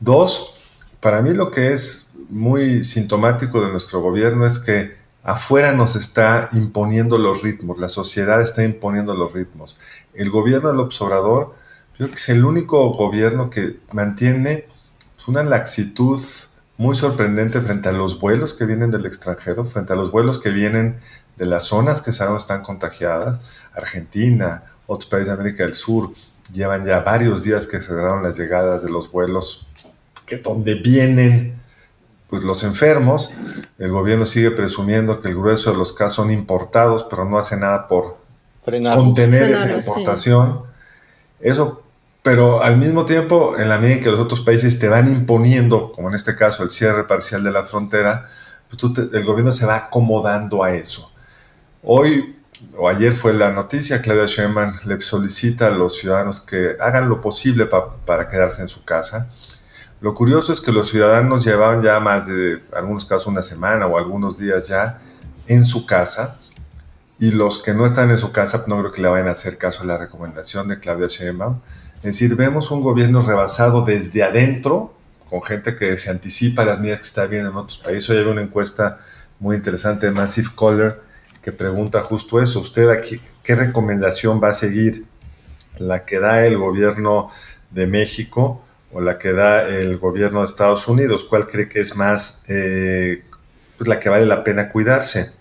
Dos, 0.00 0.54
para 1.00 1.22
mí 1.22 1.32
lo 1.32 1.50
que 1.50 1.72
es 1.72 2.10
muy 2.28 2.82
sintomático 2.82 3.60
de 3.60 3.70
nuestro 3.70 4.00
gobierno 4.00 4.46
es 4.46 4.58
que 4.58 4.96
afuera 5.22 5.72
nos 5.72 5.96
está 5.96 6.48
imponiendo 6.52 7.18
los 7.18 7.42
ritmos, 7.42 7.78
la 7.78 7.88
sociedad 7.88 8.40
está 8.40 8.62
imponiendo 8.62 9.14
los 9.14 9.32
ritmos. 9.32 9.78
El 10.14 10.30
gobierno 10.30 10.70
del 10.70 10.80
observador, 10.80 11.54
creo 11.96 12.08
que 12.08 12.14
es 12.14 12.28
el 12.28 12.44
único 12.44 12.90
gobierno 12.92 13.50
que 13.50 13.78
mantiene 13.92 14.66
una 15.28 15.42
laxitud 15.42 16.18
muy 16.78 16.94
sorprendente 16.94 17.60
frente 17.60 17.90
a 17.90 17.92
los 17.92 18.18
vuelos 18.18 18.54
que 18.54 18.64
vienen 18.64 18.90
del 18.90 19.04
extranjero, 19.04 19.64
frente 19.64 19.92
a 19.92 19.96
los 19.96 20.10
vuelos 20.10 20.38
que 20.38 20.50
vienen 20.50 20.96
de 21.36 21.46
las 21.46 21.64
zonas 21.64 22.00
que 22.00 22.12
sabemos 22.12 22.42
están 22.42 22.62
contagiadas, 22.62 23.38
Argentina, 23.74 24.62
otros 24.86 25.10
países 25.10 25.28
de 25.28 25.34
América 25.34 25.64
del 25.64 25.74
Sur, 25.74 26.10
llevan 26.52 26.86
ya 26.86 27.00
varios 27.00 27.42
días 27.42 27.66
que 27.66 27.80
cerraron 27.80 28.22
las 28.22 28.38
llegadas 28.38 28.82
de 28.82 28.88
los 28.88 29.12
vuelos 29.12 29.67
que 30.28 30.36
donde 30.36 30.74
vienen 30.74 31.54
pues 32.28 32.42
los 32.42 32.62
enfermos, 32.62 33.30
el 33.78 33.90
gobierno 33.90 34.26
sigue 34.26 34.50
presumiendo 34.50 35.20
que 35.20 35.28
el 35.28 35.34
grueso 35.34 35.72
de 35.72 35.78
los 35.78 35.94
casos 35.94 36.16
son 36.16 36.30
importados, 36.30 37.04
pero 37.08 37.24
no 37.24 37.38
hace 37.38 37.56
nada 37.56 37.88
por 37.88 38.18
contener 38.62 39.44
esa 39.50 39.72
importación. 39.72 40.62
Eso, 41.40 41.82
pero 42.22 42.62
al 42.62 42.76
mismo 42.76 43.06
tiempo, 43.06 43.56
en 43.58 43.70
la 43.70 43.78
medida 43.78 43.96
en 43.96 44.02
que 44.02 44.10
los 44.10 44.20
otros 44.20 44.42
países 44.42 44.78
te 44.78 44.88
van 44.88 45.10
imponiendo, 45.10 45.90
como 45.92 46.10
en 46.10 46.14
este 46.14 46.36
caso 46.36 46.62
el 46.62 46.70
cierre 46.70 47.04
parcial 47.04 47.42
de 47.42 47.50
la 47.50 47.64
frontera, 47.64 48.26
pues 48.68 48.82
el 49.14 49.24
gobierno 49.24 49.50
se 49.50 49.64
va 49.64 49.76
acomodando 49.76 50.62
a 50.62 50.74
eso. 50.74 51.10
Hoy 51.82 52.36
o 52.76 52.88
ayer 52.88 53.12
fue 53.12 53.34
la 53.34 53.50
noticia, 53.52 54.02
Claudia 54.02 54.26
Sheinbaum 54.26 54.72
le 54.86 55.00
solicita 55.00 55.68
a 55.68 55.70
los 55.70 55.96
ciudadanos 55.98 56.40
que 56.40 56.76
hagan 56.80 57.08
lo 57.08 57.20
posible 57.20 57.66
para 57.66 58.28
quedarse 58.28 58.62
en 58.62 58.68
su 58.68 58.84
casa. 58.84 59.28
Lo 60.00 60.14
curioso 60.14 60.52
es 60.52 60.60
que 60.60 60.70
los 60.70 60.88
ciudadanos 60.88 61.44
llevaban 61.44 61.82
ya 61.82 61.98
más 61.98 62.28
de, 62.28 62.62
algunos 62.72 63.04
casos, 63.04 63.26
una 63.26 63.42
semana 63.42 63.86
o 63.86 63.98
algunos 63.98 64.38
días 64.38 64.68
ya 64.68 65.00
en 65.48 65.64
su 65.64 65.86
casa 65.86 66.38
y 67.18 67.32
los 67.32 67.58
que 67.58 67.74
no 67.74 67.84
están 67.84 68.10
en 68.10 68.18
su 68.18 68.30
casa 68.30 68.64
no 68.68 68.78
creo 68.78 68.92
que 68.92 69.02
le 69.02 69.08
vayan 69.08 69.26
a 69.26 69.32
hacer 69.32 69.58
caso 69.58 69.82
a 69.82 69.86
la 69.86 69.98
recomendación 69.98 70.68
de 70.68 70.78
Claudia 70.78 71.08
Sheinbaum. 71.08 71.58
Es 71.96 72.02
decir, 72.02 72.36
vemos 72.36 72.70
un 72.70 72.80
gobierno 72.80 73.22
rebasado 73.22 73.82
desde 73.82 74.22
adentro, 74.22 74.94
con 75.28 75.42
gente 75.42 75.74
que 75.74 75.96
se 75.96 76.10
anticipa 76.10 76.62
a 76.62 76.66
las 76.66 76.80
medidas 76.80 77.00
que 77.00 77.06
está 77.06 77.26
viendo 77.26 77.50
en 77.50 77.56
otros 77.56 77.78
países. 77.78 78.08
Hoy 78.08 78.18
hay 78.18 78.24
una 78.24 78.42
encuesta 78.42 78.98
muy 79.40 79.56
interesante 79.56 80.06
de 80.06 80.12
Massive 80.12 80.50
Caller 80.56 81.00
que 81.42 81.50
pregunta 81.50 82.00
justo 82.02 82.40
eso. 82.40 82.60
¿Usted 82.60 82.88
aquí, 82.88 83.20
qué 83.42 83.56
recomendación 83.56 84.40
va 84.42 84.50
a 84.50 84.52
seguir? 84.52 85.06
¿La 85.78 86.04
que 86.04 86.20
da 86.20 86.46
el 86.46 86.56
gobierno 86.56 87.30
de 87.72 87.88
México 87.88 88.62
o 88.92 89.00
la 89.00 89.18
que 89.18 89.32
da 89.32 89.68
el 89.68 89.98
gobierno 89.98 90.40
de 90.40 90.46
Estados 90.46 90.88
Unidos? 90.88 91.24
¿Cuál 91.24 91.48
cree 91.48 91.68
que 91.68 91.80
es 91.80 91.96
más 91.96 92.44
eh, 92.48 93.24
pues 93.76 93.88
la 93.88 94.00
que 94.00 94.08
vale 94.08 94.26
la 94.26 94.44
pena 94.44 94.70
cuidarse? 94.70 95.32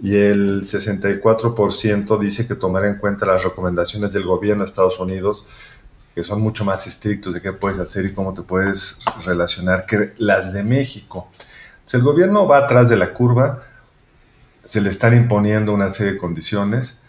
y 0.00 0.16
el 0.16 0.62
64% 0.62 2.18
dice 2.18 2.46
que 2.46 2.54
tomar 2.54 2.84
en 2.84 2.98
cuenta 2.98 3.26
las 3.26 3.44
recomendaciones 3.44 4.12
del 4.12 4.24
gobierno 4.24 4.62
de 4.62 4.68
Estados 4.68 4.98
Unidos, 4.98 5.46
que 6.14 6.22
son 6.22 6.40
mucho 6.40 6.64
más 6.64 6.86
estrictos 6.86 7.34
de 7.34 7.42
qué 7.42 7.52
puedes 7.52 7.78
hacer 7.78 8.06
y 8.06 8.12
cómo 8.12 8.34
te 8.34 8.42
puedes 8.42 9.00
relacionar 9.24 9.86
que 9.86 10.12
las 10.18 10.52
de 10.52 10.62
México. 10.62 11.28
Si 11.84 11.96
el 11.96 12.02
gobierno 12.02 12.46
va 12.46 12.58
atrás 12.58 12.88
de 12.88 12.96
la 12.96 13.12
curva, 13.12 13.62
se 14.64 14.80
le 14.80 14.90
están 14.90 15.14
imponiendo 15.14 15.72
una 15.72 15.88
serie 15.88 16.14
de 16.14 16.18
condiciones 16.18 17.00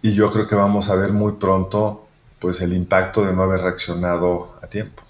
y 0.00 0.14
yo 0.14 0.30
creo 0.30 0.46
que 0.46 0.54
vamos 0.54 0.88
a 0.90 0.94
ver 0.94 1.12
muy 1.12 1.32
pronto 1.32 2.06
pues 2.38 2.60
el 2.60 2.72
impacto 2.72 3.24
de 3.24 3.34
no 3.34 3.42
haber 3.42 3.60
reaccionado 3.60 4.54
a 4.62 4.66
tiempo. 4.66 5.02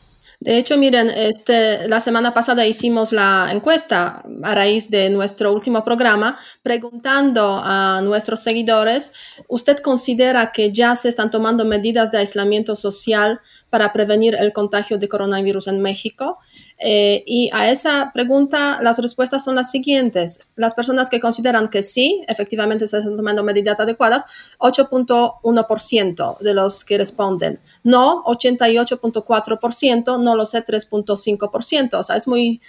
De 0.44 0.58
hecho, 0.58 0.76
miren, 0.76 1.08
este, 1.08 1.86
la 1.86 2.00
semana 2.00 2.34
pasada 2.34 2.66
hicimos 2.66 3.12
la 3.12 3.50
encuesta 3.52 4.24
a 4.42 4.54
raíz 4.56 4.90
de 4.90 5.08
nuestro 5.08 5.52
último 5.52 5.84
programa, 5.84 6.36
preguntando 6.64 7.60
a 7.62 8.00
nuestros 8.02 8.42
seguidores, 8.42 9.12
¿usted 9.46 9.78
considera 9.78 10.50
que 10.50 10.72
ya 10.72 10.96
se 10.96 11.08
están 11.08 11.30
tomando 11.30 11.64
medidas 11.64 12.10
de 12.10 12.18
aislamiento 12.18 12.74
social 12.74 13.40
para 13.70 13.92
prevenir 13.92 14.34
el 14.34 14.52
contagio 14.52 14.98
de 14.98 15.08
coronavirus 15.08 15.68
en 15.68 15.80
México? 15.80 16.40
Eh, 16.84 17.22
y 17.26 17.48
a 17.52 17.70
esa 17.70 18.10
pregunta 18.12 18.82
las 18.82 18.98
respuestas 18.98 19.44
son 19.44 19.54
las 19.54 19.70
siguientes. 19.70 20.48
Las 20.56 20.74
personas 20.74 21.08
que 21.08 21.20
consideran 21.20 21.68
que 21.68 21.84
sí, 21.84 22.24
efectivamente 22.26 22.88
se 22.88 22.98
están 22.98 23.16
tomando 23.16 23.44
medidas 23.44 23.78
adecuadas, 23.78 24.24
8.1% 24.58 26.38
de 26.38 26.54
los 26.54 26.84
que 26.84 26.98
responden. 26.98 27.60
No, 27.84 28.24
88.4%, 28.24 30.20
no 30.20 30.34
lo 30.34 30.44
sé, 30.44 30.64
3.5%. 30.64 31.94
O 31.94 32.02
sea, 32.02 32.16
es 32.16 32.26
muy 32.26 32.60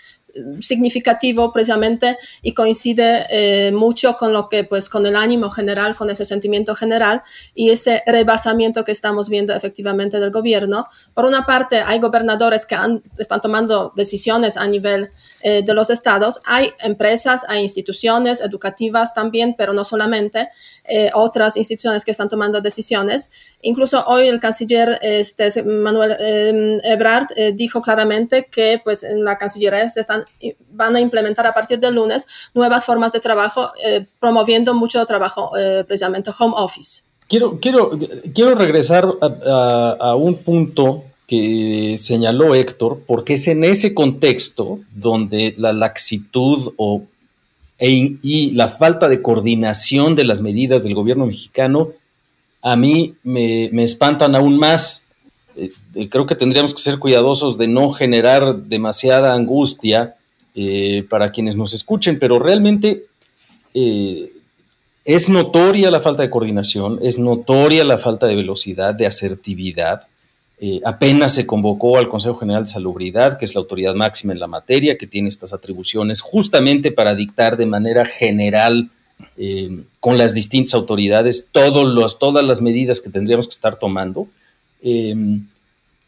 significativo 0.62 1.52
precisamente 1.52 2.18
y 2.42 2.54
coincide 2.54 3.26
eh, 3.30 3.72
mucho 3.72 4.18
con 4.18 4.34
lo 4.34 4.50
que, 4.50 4.64
pues, 4.64 4.90
con 4.90 5.06
el 5.06 5.16
ánimo 5.16 5.50
general, 5.50 5.96
con 5.96 6.10
ese 6.10 6.26
sentimiento 6.26 6.76
general 6.76 7.22
y 7.54 7.70
ese 7.70 8.02
rebasamiento 8.06 8.84
que 8.84 8.92
estamos 8.92 9.30
viendo 9.30 9.54
efectivamente 9.54 10.20
del 10.20 10.32
gobierno. 10.32 10.88
Por 11.14 11.26
una 11.26 11.46
parte, 11.46 11.82
hay 11.82 12.00
gobernadores 12.00 12.66
que 12.66 12.76
están 13.18 13.42
tomando 13.42 13.94
decisiones 13.96 14.58
a 14.58 14.68
nivel 14.68 15.12
eh, 15.42 15.62
de 15.64 15.74
los 15.74 15.90
estados, 15.90 16.42
hay 16.46 16.72
empresas, 16.80 17.46
hay 17.48 17.62
instituciones 17.62 18.42
educativas 18.42 19.14
también, 19.14 19.56
pero 19.58 19.74
no 19.74 19.86
solamente, 19.86 20.50
eh, 20.86 21.12
otras 21.14 21.58
instituciones 21.58 22.04
que 22.04 22.12
están 22.12 22.30
tomando 22.30 22.60
decisiones. 22.62 23.30
Incluso 23.62 24.04
hoy 24.08 24.28
el 24.28 24.40
canciller 24.40 25.00
este, 25.02 25.64
Manuel 25.64 26.82
Ebrard 26.84 27.28
dijo 27.54 27.82
claramente 27.82 28.48
que, 28.52 28.82
pues, 28.84 29.04
en 29.04 29.24
la 29.24 29.38
Cancillería 29.38 29.88
se 29.88 30.02
están 30.02 30.23
van 30.72 30.96
a 30.96 31.00
implementar 31.00 31.46
a 31.48 31.54
partir 31.54 31.80
del 31.80 31.96
lunes 31.96 32.28
nuevas 32.54 32.86
formas 32.86 33.12
de 33.12 33.20
trabajo, 33.20 33.72
eh, 33.84 34.06
promoviendo 34.20 34.74
mucho 34.74 35.04
trabajo, 35.06 35.56
eh, 35.58 35.84
precisamente 35.86 36.32
home 36.38 36.54
office. 36.56 37.04
Quiero, 37.28 37.60
quiero, 37.60 37.92
quiero 38.34 38.56
regresar 38.56 39.08
a, 39.22 40.16
un 40.16 40.36
punto 40.36 41.04
que 41.26 41.96
señaló 41.98 42.54
Héctor, 42.54 43.02
porque 43.08 43.34
es 43.34 43.48
en 43.48 43.64
ese 43.64 43.94
contexto 43.94 44.80
donde 44.94 45.56
la 45.58 45.74
laxitud 45.74 46.74
o, 46.78 47.02
e, 47.80 48.18
y 48.22 48.52
la 48.52 48.68
falta 48.68 49.08
de 49.08 49.22
coordinación 49.22 50.16
de 50.16 50.26
las 50.26 50.42
medidas 50.42 50.84
del 50.84 50.94
gobierno 50.94 51.26
mexicano 51.26 51.90
a 52.64 52.76
mí 52.78 53.16
me, 53.24 53.70
me 53.74 53.84
espantan 53.84 54.36
aún 54.36 54.58
más. 54.58 55.03
Eh, 55.96 56.10
creo 56.10 56.26
que 56.26 56.36
tendríamos 56.36 56.74
que 56.74 56.82
ser 56.82 56.98
cuidadosos 57.00 57.58
de 57.58 57.68
no 57.68 57.92
generar 57.92 58.56
demasiada 58.56 59.34
angustia 59.34 60.16
eh, 60.56 61.06
para 61.10 61.32
quienes 61.32 61.56
nos 61.56 61.74
escuchen, 61.74 62.20
pero 62.20 62.40
realmente 62.40 63.06
eh, 63.74 64.32
es 65.06 65.30
notoria 65.30 65.92
la 65.92 66.02
falta 66.02 66.24
de 66.24 66.30
coordinación, 66.30 67.00
es 67.02 67.20
notoria 67.20 67.84
la 67.84 67.98
falta 67.98 68.28
de 68.28 68.36
velocidad, 68.36 68.94
de 68.94 69.08
asertividad. 69.08 70.08
Apenas 70.86 71.36
se 71.36 71.46
convocó 71.46 71.98
al 71.98 72.08
Consejo 72.08 72.38
General 72.38 72.64
de 72.64 72.70
Salubridad, 72.70 73.38
que 73.38 73.44
es 73.44 73.54
la 73.54 73.60
autoridad 73.60 73.96
máxima 73.96 74.32
en 74.32 74.40
la 74.40 74.48
materia, 74.48 74.98
que 74.98 75.08
tiene 75.08 75.28
estas 75.28 75.52
atribuciones 75.52 76.22
justamente 76.22 76.90
para 76.90 77.16
dictar 77.16 77.58
de 77.58 77.66
manera 77.66 78.06
general 78.06 78.90
con 80.00 80.18
las 80.18 80.34
distintas 80.34 80.74
autoridades 80.74 81.50
todos 81.52 82.18
todas 82.18 82.46
las 82.46 82.62
medidas 82.62 83.02
que 83.02 83.10
tendríamos 83.10 83.46
que 83.46 83.56
estar 83.56 83.78
tomando 83.78 84.30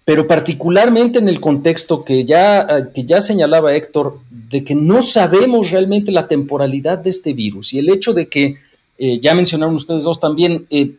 pero 0.05 0.27
particularmente 0.27 1.17
en 1.17 1.27
el 1.27 1.41
contexto 1.41 2.05
que 2.05 2.25
ya, 2.25 2.61
eh, 2.61 2.85
que 2.93 3.03
ya 3.03 3.19
señalaba 3.19 3.75
Héctor, 3.75 4.19
de 4.29 4.63
que 4.63 4.75
no 4.75 5.01
sabemos 5.01 5.71
realmente 5.71 6.11
la 6.11 6.27
temporalidad 6.27 6.99
de 6.99 7.09
este 7.09 7.33
virus. 7.33 7.73
Y 7.73 7.79
el 7.79 7.89
hecho 7.89 8.13
de 8.13 8.29
que, 8.29 8.55
eh, 8.99 9.19
ya 9.19 9.33
mencionaron 9.33 9.73
ustedes 9.73 10.03
dos 10.03 10.19
también, 10.19 10.67
eh, 10.69 10.91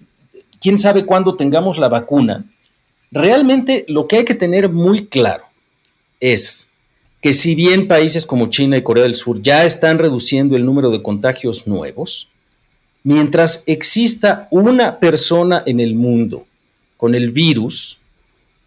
quién 0.61 0.77
sabe 0.77 1.07
cuándo 1.07 1.37
tengamos 1.37 1.79
la 1.79 1.89
vacuna, 1.89 2.45
realmente 3.13 3.85
lo 3.87 4.09
que 4.09 4.17
hay 4.17 4.25
que 4.25 4.35
tener 4.35 4.69
muy 4.69 5.07
claro 5.07 5.45
es 6.19 6.73
que 7.23 7.33
si 7.33 7.55
bien 7.55 7.87
países 7.87 8.27
como 8.27 8.51
China 8.51 8.77
y 8.77 8.83
Corea 8.83 9.05
del 9.05 9.15
Sur 9.15 9.41
ya 9.41 9.65
están 9.65 9.99
reduciendo 9.99 10.57
el 10.57 10.67
número 10.67 10.91
de 10.91 11.03
contagios 11.03 11.69
nuevos, 11.69 12.31
mientras 13.05 13.63
exista 13.67 14.49
una 14.51 14.99
persona 14.99 15.63
en 15.65 15.79
el 15.79 15.95
mundo 15.95 16.45
con 16.97 17.15
el 17.15 17.31
virus, 17.31 18.01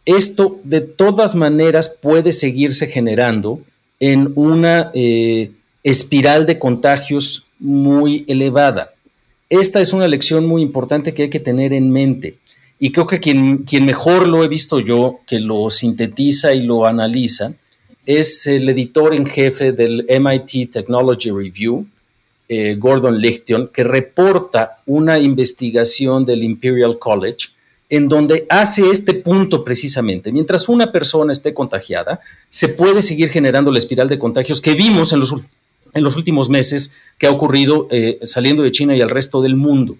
esto 0.05 0.59
de 0.63 0.81
todas 0.81 1.35
maneras 1.35 1.97
puede 2.01 2.31
seguirse 2.31 2.87
generando 2.87 3.61
en 3.99 4.31
una 4.35 4.91
eh, 4.93 5.51
espiral 5.83 6.45
de 6.45 6.59
contagios 6.59 7.45
muy 7.59 8.25
elevada. 8.27 8.93
Esta 9.49 9.81
es 9.81 9.93
una 9.93 10.07
lección 10.07 10.45
muy 10.45 10.61
importante 10.61 11.13
que 11.13 11.23
hay 11.23 11.29
que 11.29 11.39
tener 11.39 11.73
en 11.73 11.91
mente. 11.91 12.37
Y 12.79 12.91
creo 12.91 13.07
que 13.07 13.19
quien, 13.19 13.59
quien 13.59 13.85
mejor 13.85 14.27
lo 14.27 14.43
he 14.43 14.47
visto 14.47 14.79
yo, 14.79 15.19
que 15.27 15.39
lo 15.39 15.69
sintetiza 15.69 16.53
y 16.53 16.63
lo 16.63 16.85
analiza, 16.85 17.53
es 18.05 18.47
el 18.47 18.69
editor 18.69 19.13
en 19.13 19.25
jefe 19.25 19.71
del 19.73 20.05
MIT 20.07 20.71
Technology 20.71 21.29
Review, 21.29 21.85
eh, 22.47 22.75
Gordon 22.75 23.19
Lichtion, 23.19 23.69
que 23.73 23.83
reporta 23.83 24.79
una 24.85 25.19
investigación 25.19 26.25
del 26.25 26.43
Imperial 26.43 26.97
College 26.97 27.49
en 27.89 28.07
donde 28.07 28.45
hace 28.49 28.89
este 28.91 29.15
punto 29.15 29.63
precisamente. 29.65 30.31
Mientras 30.31 30.69
una 30.69 30.91
persona 30.91 31.31
esté 31.31 31.53
contagiada, 31.53 32.19
se 32.47 32.69
puede 32.69 33.01
seguir 33.01 33.29
generando 33.29 33.71
la 33.71 33.79
espiral 33.79 34.07
de 34.07 34.19
contagios 34.19 34.61
que 34.61 34.75
vimos 34.75 35.11
en 35.11 35.19
los, 35.19 36.15
últimos 36.15 36.49
meses 36.49 36.97
que 37.17 37.25
ha 37.25 37.31
ocurrido 37.31 37.87
eh, 37.89 38.19
saliendo 38.23 38.61
de 38.61 38.71
China 38.71 38.95
y 38.95 39.01
al 39.01 39.09
resto 39.09 39.41
del 39.41 39.55
mundo. 39.55 39.97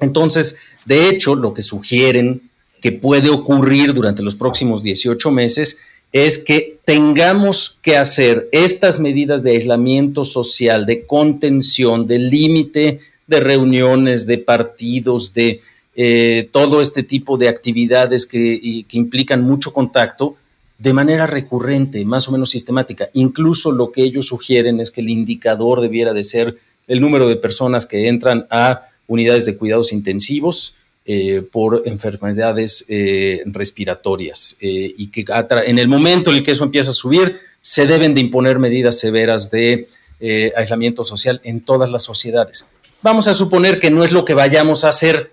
Entonces, 0.00 0.60
de 0.86 1.10
hecho, 1.10 1.34
lo 1.34 1.52
que 1.52 1.60
sugieren 1.60 2.50
que 2.80 2.92
puede 2.92 3.28
ocurrir 3.28 3.92
durante 3.92 4.22
los 4.22 4.34
próximos 4.34 4.82
18 4.82 5.30
meses 5.30 5.82
es 6.12 6.38
que 6.38 6.78
tengamos 6.84 7.78
que 7.82 7.96
hacer 7.96 8.48
estas 8.50 8.98
medidas 8.98 9.42
de 9.42 9.52
aislamiento 9.52 10.24
social, 10.24 10.86
de 10.86 11.06
contención, 11.06 12.06
de 12.06 12.18
límite 12.18 13.00
de 13.26 13.40
reuniones, 13.40 14.26
de 14.26 14.38
partidos, 14.38 15.32
de 15.34 15.60
eh, 16.02 16.48
todo 16.50 16.80
este 16.80 17.02
tipo 17.02 17.36
de 17.36 17.46
actividades 17.46 18.24
que, 18.24 18.86
implican 18.92 19.42
mucho 19.42 19.74
contacto 19.74 20.34
de 20.78 20.94
manera 20.94 21.26
recurrente, 21.26 22.02
más 22.06 22.26
o 22.26 22.32
menos 22.32 22.48
sistemática. 22.48 23.10
Incluso 23.12 23.70
lo 23.70 23.92
que 23.92 24.02
ellos 24.04 24.28
sugieren 24.28 24.80
es 24.80 24.90
que 24.90 25.02
el 25.02 25.10
indicador 25.10 25.82
debiera 25.82 26.14
de 26.14 26.24
ser 26.24 26.56
el 26.88 27.02
número 27.02 27.28
de 27.28 27.36
personas 27.36 27.84
que 27.84 28.08
entran 28.08 28.46
a 28.48 28.88
unidades 29.08 29.44
de 29.44 29.58
cuidados 29.58 29.92
intensivos 29.92 30.76
por 31.52 31.82
enfermedades 31.84 32.86
respiratorias 33.44 34.56
y 34.60 35.06
que 35.08 35.24
en 35.66 35.78
el 35.78 35.88
momento 35.88 36.30
en 36.30 36.36
el 36.36 36.42
que 36.42 36.52
eso 36.52 36.64
empieza 36.64 36.92
a 36.92 36.94
subir, 36.94 37.36
se 37.60 37.86
deben 37.86 38.14
de 38.14 38.22
imponer 38.22 38.58
medidas 38.58 38.98
severas 38.98 39.50
de 39.50 39.86
aislamiento 40.56 41.04
social 41.04 41.42
en 41.44 41.60
todas 41.60 41.90
las 41.90 42.04
sociedades. 42.04 42.70
Vamos 43.02 43.28
a 43.28 43.34
suponer 43.34 43.80
que 43.80 43.90
no 43.90 44.02
es 44.02 44.12
lo 44.12 44.24
que 44.24 44.32
vayamos 44.32 44.84
a 44.84 44.88
hacer. 44.88 45.32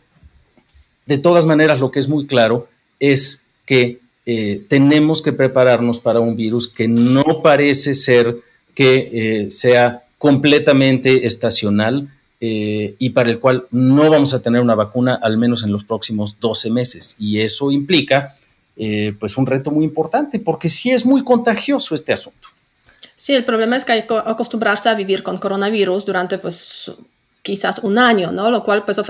De 1.07 1.17
todas 1.17 1.45
maneras, 1.45 1.79
lo 1.79 1.89
que 1.89 1.99
es 1.99 2.07
muy 2.07 2.27
claro 2.27 2.67
es 2.99 3.47
que 3.65 3.99
eh, 4.25 4.61
tenemos 4.67 5.21
que 5.21 5.31
prepararnos 5.31 6.01
para 6.01 6.19
un 6.19 6.35
virus 6.35 6.67
que 6.67 6.87
no 6.87 7.41
parece 7.41 7.93
ser 7.93 8.35
que 8.75 9.09
eh, 9.45 9.49
sea 9.49 10.03
completamente 10.17 11.25
estacional 11.25 12.09
eh, 12.41 12.95
y 12.99 13.11
para 13.11 13.29
el 13.29 13.39
cual 13.39 13.65
no 13.71 14.09
vamos 14.09 14.33
a 14.33 14.41
tener 14.41 14.61
una 14.61 14.75
vacuna 14.75 15.17
al 15.21 15.37
menos 15.37 15.63
en 15.63 15.71
los 15.71 15.85
próximos 15.85 16.37
12 16.41 16.69
meses. 16.71 17.15
Y 17.19 17.39
eso 17.39 17.71
implica 17.71 18.35
pues 19.19 19.37
un 19.37 19.47
reto 19.47 19.71
muy 19.71 19.83
importante 19.83 20.37
porque 20.37 20.69
sí 20.69 20.91
es 20.91 21.03
muy 21.03 21.23
contagioso 21.23 21.95
este 21.95 22.13
asunto. 22.13 22.47
Sí, 23.15 23.33
el 23.33 23.43
problema 23.43 23.75
es 23.75 23.83
que 23.83 23.93
hay 23.93 24.05
que 24.05 24.13
acostumbrarse 24.13 24.87
a 24.87 24.93
vivir 24.93 25.23
con 25.23 25.39
coronavirus 25.39 26.05
durante 26.05 26.37
pues 26.37 26.91
quizás 27.47 27.79
un 27.79 27.97
año, 27.97 28.33
¿no? 28.33 28.51
Lo 28.51 28.61
cual 28.61 28.83
pues 28.83 28.97
eh, 28.97 29.03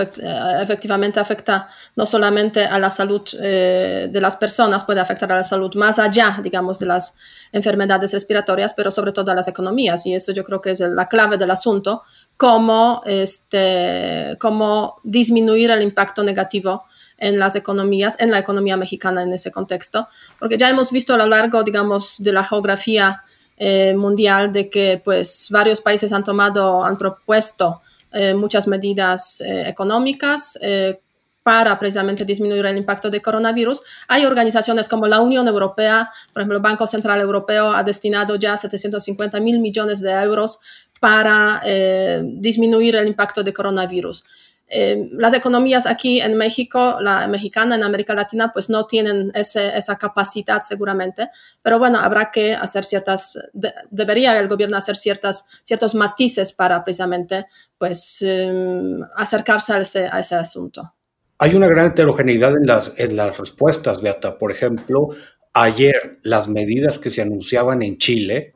efectivamente 0.62 1.18
afecta 1.18 1.68
no 1.96 2.06
solamente 2.06 2.64
a 2.64 2.78
la 2.78 2.88
salud 2.88 3.22
eh, 3.42 4.08
de 4.08 4.20
las 4.20 4.36
personas, 4.36 4.84
puede 4.84 5.00
afectar 5.00 5.32
a 5.32 5.34
la 5.34 5.42
salud 5.42 5.74
más 5.74 5.98
allá, 5.98 6.38
digamos, 6.40 6.78
de 6.78 6.86
las 6.86 7.16
enfermedades 7.50 8.12
respiratorias, 8.12 8.74
pero 8.74 8.92
sobre 8.92 9.10
todo 9.10 9.32
a 9.32 9.34
las 9.34 9.48
economías. 9.48 10.06
Y 10.06 10.14
eso 10.14 10.30
yo 10.30 10.44
creo 10.44 10.60
que 10.60 10.70
es 10.70 10.78
la 10.78 11.06
clave 11.06 11.36
del 11.36 11.50
asunto, 11.50 12.04
cómo, 12.36 13.02
este, 13.06 14.36
cómo 14.38 15.00
disminuir 15.02 15.72
el 15.72 15.82
impacto 15.82 16.22
negativo 16.22 16.84
en 17.18 17.40
las 17.40 17.56
economías, 17.56 18.14
en 18.20 18.30
la 18.30 18.38
economía 18.38 18.76
mexicana 18.76 19.22
en 19.22 19.32
ese 19.32 19.50
contexto, 19.50 20.06
porque 20.38 20.56
ya 20.56 20.70
hemos 20.70 20.92
visto 20.92 21.12
a 21.12 21.16
lo 21.16 21.26
largo, 21.26 21.64
digamos, 21.64 22.22
de 22.22 22.32
la 22.32 22.44
geografía 22.44 23.24
eh, 23.56 23.94
mundial 23.94 24.52
de 24.52 24.70
que 24.70 25.02
pues 25.04 25.48
varios 25.50 25.80
países 25.80 26.12
han 26.12 26.22
tomado, 26.22 26.84
han 26.84 26.96
propuesto 26.96 27.82
muchas 28.34 28.66
medidas 28.68 29.40
eh, 29.40 29.68
económicas 29.68 30.58
eh, 30.62 31.00
para 31.42 31.78
precisamente 31.78 32.24
disminuir 32.24 32.66
el 32.66 32.76
impacto 32.76 33.10
del 33.10 33.22
coronavirus. 33.22 33.80
Hay 34.08 34.24
organizaciones 34.24 34.88
como 34.88 35.06
la 35.06 35.20
Unión 35.20 35.48
Europea, 35.48 36.10
por 36.32 36.42
ejemplo, 36.42 36.58
el 36.58 36.62
Banco 36.62 36.86
Central 36.86 37.20
Europeo 37.20 37.72
ha 37.72 37.82
destinado 37.82 38.36
ya 38.36 38.56
750 38.56 39.40
mil 39.40 39.58
millones 39.58 40.00
de 40.00 40.10
euros 40.10 40.60
para 41.00 41.62
disminuir 42.22 42.96
el 42.96 43.06
impacto 43.08 43.42
del 43.42 43.54
coronavirus. 43.54 44.24
Eh, 44.70 45.08
las 45.12 45.32
economías 45.32 45.86
aquí 45.86 46.20
en 46.20 46.36
México, 46.36 46.98
la 47.00 47.26
mexicana, 47.26 47.74
en 47.74 47.82
América 47.82 48.14
Latina, 48.14 48.52
pues 48.52 48.68
no 48.68 48.86
tienen 48.86 49.32
esa 49.34 49.96
capacidad 49.96 50.60
seguramente, 50.60 51.30
pero 51.62 51.78
bueno, 51.78 51.98
habrá 51.98 52.30
que 52.30 52.54
hacer 52.54 52.84
ciertas, 52.84 53.38
debería 53.90 54.38
el 54.38 54.46
gobierno 54.46 54.76
hacer 54.76 54.96
ciertas, 54.96 55.46
ciertos 55.62 55.94
matices 55.94 56.52
para 56.52 56.84
precisamente 56.84 57.46
pues 57.78 58.20
em, 58.20 59.00
acercarse 59.16 59.72
a 59.72 59.80
ese, 59.80 60.06
a 60.10 60.20
ese, 60.20 60.34
asunto. 60.34 60.94
Hay 61.38 61.54
una 61.54 61.68
gran 61.68 61.86
heterogeneidad 61.86 62.54
en 62.54 62.66
las, 62.66 62.92
en 62.96 63.16
las 63.16 63.38
respuestas, 63.38 64.02
Beata. 64.02 64.36
Por 64.36 64.52
ejemplo, 64.52 65.10
ayer 65.54 66.18
las 66.22 66.46
medidas 66.48 66.98
que 66.98 67.10
se 67.10 67.22
anunciaban 67.22 67.80
en 67.82 67.96
Chile, 67.96 68.54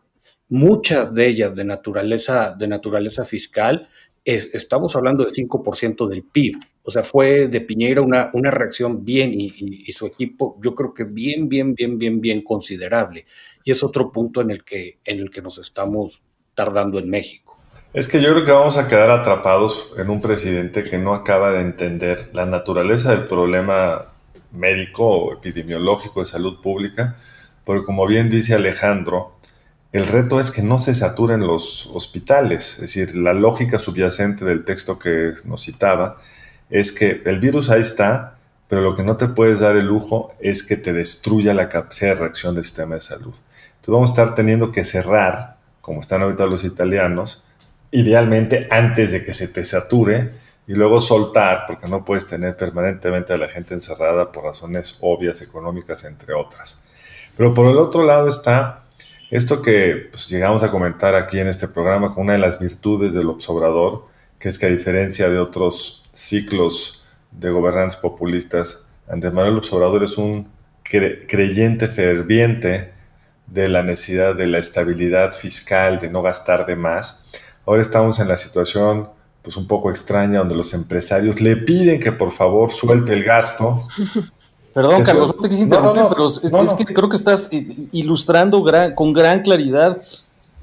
muchas 0.49 1.15
de 1.15 1.29
ellas 1.29 1.55
de 1.55 1.65
naturaleza, 1.65 2.55
de 2.59 2.67
naturaleza 2.67 3.25
fiscal, 3.25 3.89
estamos 4.25 4.95
hablando 4.95 5.25
del 5.25 5.33
5% 5.33 6.09
del 6.09 6.23
PIB. 6.23 6.59
O 6.85 6.91
sea, 6.91 7.03
fue 7.03 7.49
de 7.49 7.61
Piñera 7.61 8.01
una, 8.01 8.31
una 8.33 8.51
reacción 8.51 9.05
bien 9.05 9.33
y, 9.35 9.93
su 9.93 10.07
equipo, 10.07 10.59
yo 10.63 10.75
creo 10.75 10.95
que 10.95 11.05
bien, 11.05 11.49
bien, 11.49 11.75
bien, 11.75 11.99
bien, 11.99 12.21
bien 12.21 12.43
considerable. 12.43 13.25
Y 13.65 13.73
es 13.73 13.83
otro 13.83 14.13
punto 14.13 14.41
en 14.41 14.51
el 14.51 14.65
que, 14.65 14.99
en 15.05 15.21
el 15.21 15.31
que 15.31 15.43
nos 15.43 15.59
estamos 15.59 16.23
tardando 16.55 16.99
en 16.99 17.09
México. 17.09 17.59
Es 17.93 18.09
que 18.09 18.23
yo 18.23 18.33
creo 18.33 18.45
que 18.45 18.53
vamos 18.53 18.79
a 18.79 18.89
quedar 18.89 19.11
atrapados 19.11 19.93
en 19.99 20.09
un 20.09 20.23
presidente 20.23 20.83
que 20.83 20.99
no 20.99 21.15
acaba 21.15 21.53
de 21.53 21.61
entender 21.61 22.31
la 22.33 22.47
naturaleza 22.47 23.15
del 23.15 23.27
problema 23.27 24.13
médico 24.51 25.07
o 25.07 25.33
epidemiológico 25.35 26.21
de 26.21 26.27
salud 26.27 26.61
pública, 26.63 27.17
porque 27.65 27.85
como 27.85 28.07
bien 28.07 28.31
dice 28.31 28.55
Alejandro, 28.55 29.37
el 29.93 30.07
reto 30.07 30.41
es 30.41 30.51
que 30.51 30.63
no 30.63 30.79
se 30.79 30.95
saturen 30.95 31.47
los 31.47 31.87
hospitales, 31.93 32.75
es 32.75 32.81
decir, 32.81 33.15
la 33.15 33.35
lógica 33.35 33.79
subyacente 33.79 34.45
del 34.45 34.65
texto 34.65 34.99
que 34.99 35.35
nos 35.45 35.65
citaba 35.65 36.17
es 36.71 36.93
que 36.93 37.21
el 37.27 37.39
virus 37.39 37.69
ahí 37.69 37.83
está, 37.83 38.39
pero 38.69 38.81
lo 38.81 38.95
que 38.95 39.03
no 39.03 39.19
te 39.19 39.29
puedes 39.29 39.61
dar 39.61 39.77
el 39.77 39.85
lujo 39.85 40.33
es 40.41 40.63
que 40.63 40.79
te 40.79 40.95
destruya 40.95 41.53
la 41.53 41.69
capacidad 41.69 42.15
de 42.15 42.21
reacción 42.21 42.55
del 42.55 42.65
sistema 42.65 42.95
de 42.95 43.03
salud. 43.03 43.37
Entonces 43.37 43.89
vamos 43.89 44.11
a 44.11 44.13
estar 44.15 44.35
teniendo 44.35 44.73
que 44.73 44.83
cerrar, 44.83 45.59
como 45.83 46.01
están 46.01 46.23
ahorita 46.23 46.47
los 46.47 46.65
italianos, 46.65 47.45
idealmente 47.91 48.69
antes 48.71 49.13
de 49.13 49.23
que 49.23 49.35
se 49.35 49.49
te 49.49 49.63
sature 49.63 50.33
y 50.67 50.73
luego 50.73 51.01
soltar, 51.01 51.65
porque 51.67 51.87
no 51.87 52.03
puedes 52.03 52.27
tener 52.27 52.57
permanentemente 52.57 53.35
a 53.35 53.37
la 53.37 53.49
gente 53.49 53.75
encerrada 53.75 54.33
por 54.33 54.45
razones 54.45 54.97
obvias, 55.03 55.43
económicas, 55.43 56.05
entre 56.05 56.33
otras. 56.33 56.81
Pero 57.37 57.53
por 57.53 57.67
el 57.67 57.77
otro 57.77 58.05
lado 58.05 58.29
está 58.29 58.82
esto 59.33 59.63
que 59.63 60.09
pues, 60.11 60.29
llegamos 60.29 60.63
a 60.63 60.71
comentar 60.71 61.15
aquí 61.15 61.39
en 61.39 61.49
este 61.49 61.67
programa 61.67 62.15
con 62.15 62.25
una 62.25 62.35
de 62.35 62.39
las 62.39 62.61
virtudes 62.61 63.15
del 63.15 63.31
observador, 63.31 64.07
que 64.39 64.51
es 64.51 64.59
que 64.59 64.67
a 64.67 64.69
diferencia 64.69 65.31
de 65.31 65.39
otros 65.39 66.05
ciclos 66.13 67.03
de 67.31 67.49
gobernantes 67.49 67.97
populistas, 67.97 68.85
Andrés 69.09 69.33
Manuel 69.33 69.57
Observador 69.57 70.05
es 70.05 70.19
un 70.19 70.49
creyente 70.83 71.89
ferviente 71.89 72.93
de 73.47 73.69
la 73.69 73.83
necesidad 73.83 74.35
de 74.35 74.49
la 74.49 74.59
estabilidad 74.59 75.33
fiscal, 75.33 75.99
de 75.99 76.11
no 76.11 76.21
gastar 76.21 76.67
de 76.67 76.77
más. 76.77 77.25
Ahora 77.65 77.81
estamos 77.81 78.21
en 78.21 78.29
la 78.29 78.37
situación 78.37 79.09
pues 79.41 79.57
un 79.57 79.67
poco 79.67 79.89
extraña 79.89 80.41
donde 80.41 80.57
los 80.57 80.75
empresarios 80.75 81.41
le 81.41 81.57
piden 81.57 82.01
que 82.01 82.13
por 82.13 82.33
favor 82.33 82.71
suelte 82.71 83.15
el 83.15 83.25
gasto 83.25 83.89
Perdón, 84.75 85.03
Carlos, 85.03 85.35
no 85.37 85.43
te 85.43 85.49
quise 85.49 85.63
interrumpir, 85.65 86.05
pero 86.09 86.27
es, 86.27 86.75
que 86.75 86.85
creo 86.85 87.09
que 87.09 87.17
estás 87.17 87.51
ilustrando 87.93 88.65
con 88.95 89.13
gran 89.13 89.43
claridad 89.43 90.01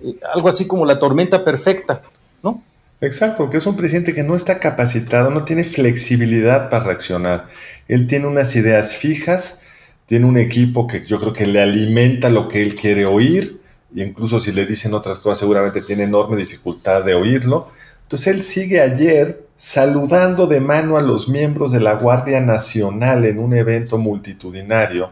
eh, 0.01 0.17
algo 0.33 0.49
así 0.49 0.67
como 0.67 0.85
la 0.85 0.97
tormenta 0.97 1.43
perfecta, 1.43 2.01
¿no? 2.41 2.61
Exacto, 3.01 3.49
que 3.49 3.57
es 3.57 3.65
un 3.65 3.75
presidente 3.75 4.13
que 4.13 4.23
no 4.23 4.35
está 4.35 4.59
capacitado, 4.59 5.29
no 5.29 5.45
tiene 5.45 5.63
flexibilidad 5.63 6.69
para 6.69 6.85
reaccionar. 6.85 7.45
Él 7.87 8.07
tiene 8.07 8.27
unas 8.27 8.55
ideas 8.55 8.95
fijas, 8.95 9.61
tiene 10.05 10.25
un 10.25 10.37
equipo 10.37 10.87
que 10.87 11.05
yo 11.05 11.19
creo 11.19 11.33
que 11.33 11.45
le 11.45 11.61
alimenta 11.61 12.29
lo 12.29 12.47
que 12.47 12.61
él 12.61 12.75
quiere 12.75 13.05
oír, 13.05 13.61
y 13.93 14.01
incluso 14.01 14.39
si 14.39 14.51
le 14.51 14.65
dicen 14.65 14.93
otras 14.93 15.19
cosas 15.19 15.39
seguramente 15.39 15.81
tiene 15.81 16.03
enorme 16.03 16.35
dificultad 16.35 17.03
de 17.03 17.13
oírlo. 17.13 17.69
Entonces 18.03 18.35
él 18.35 18.43
sigue 18.43 18.81
ayer 18.81 19.48
saludando 19.59 20.47
de 20.47 20.61
mano 20.61 20.95
a 20.95 21.01
los 21.01 21.27
miembros 21.27 21.73
de 21.73 21.81
la 21.81 21.95
Guardia 21.95 22.39
Nacional 22.39 23.25
en 23.25 23.39
un 23.39 23.53
evento 23.53 23.97
multitudinario, 23.97 25.11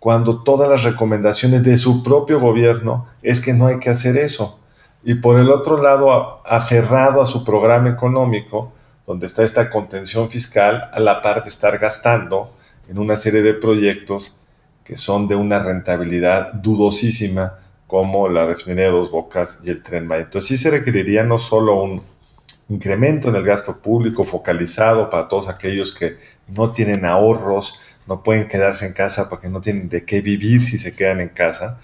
cuando 0.00 0.42
todas 0.42 0.68
las 0.68 0.82
recomendaciones 0.82 1.62
de 1.62 1.76
su 1.76 2.02
propio 2.02 2.40
gobierno 2.40 3.06
es 3.22 3.40
que 3.40 3.54
no 3.54 3.68
hay 3.68 3.78
que 3.78 3.90
hacer 3.90 4.16
eso. 4.16 4.58
Y 5.04 5.14
por 5.14 5.38
el 5.38 5.50
otro 5.50 5.80
lado, 5.80 6.42
aferrado 6.44 7.22
a 7.22 7.26
su 7.26 7.44
programa 7.44 7.90
económico, 7.90 8.72
donde 9.06 9.26
está 9.26 9.44
esta 9.44 9.70
contención 9.70 10.28
fiscal, 10.28 10.90
a 10.92 10.98
la 10.98 11.22
par 11.22 11.44
de 11.44 11.48
estar 11.48 11.78
gastando 11.78 12.50
en 12.88 12.98
una 12.98 13.14
serie 13.14 13.42
de 13.42 13.54
proyectos 13.54 14.36
que 14.82 14.96
son 14.96 15.28
de 15.28 15.36
una 15.36 15.60
rentabilidad 15.60 16.54
dudosísima, 16.54 17.54
como 17.86 18.28
la 18.28 18.46
refinería 18.46 18.86
de 18.86 18.90
Dos 18.90 19.12
Bocas 19.12 19.60
y 19.62 19.70
el 19.70 19.80
Tren 19.80 20.08
Maya. 20.08 20.24
Entonces 20.24 20.48
sí 20.48 20.56
se 20.56 20.70
requeriría 20.70 21.22
no 21.22 21.38
solo 21.38 21.80
un 21.80 22.02
incremento 22.68 23.28
en 23.28 23.36
el 23.36 23.44
gasto 23.44 23.80
público 23.80 24.24
focalizado 24.24 25.10
para 25.10 25.28
todos 25.28 25.48
aquellos 25.48 25.92
que 25.92 26.16
no 26.48 26.72
tienen 26.72 27.04
ahorros, 27.04 27.78
no 28.06 28.22
pueden 28.22 28.48
quedarse 28.48 28.86
en 28.86 28.92
casa 28.92 29.28
porque 29.28 29.48
no 29.48 29.60
tienen 29.60 29.88
de 29.88 30.04
qué 30.04 30.20
vivir 30.20 30.60
si 30.60 30.78
se 30.78 30.94
quedan 30.94 31.20
en 31.20 31.28
casa. 31.28 31.78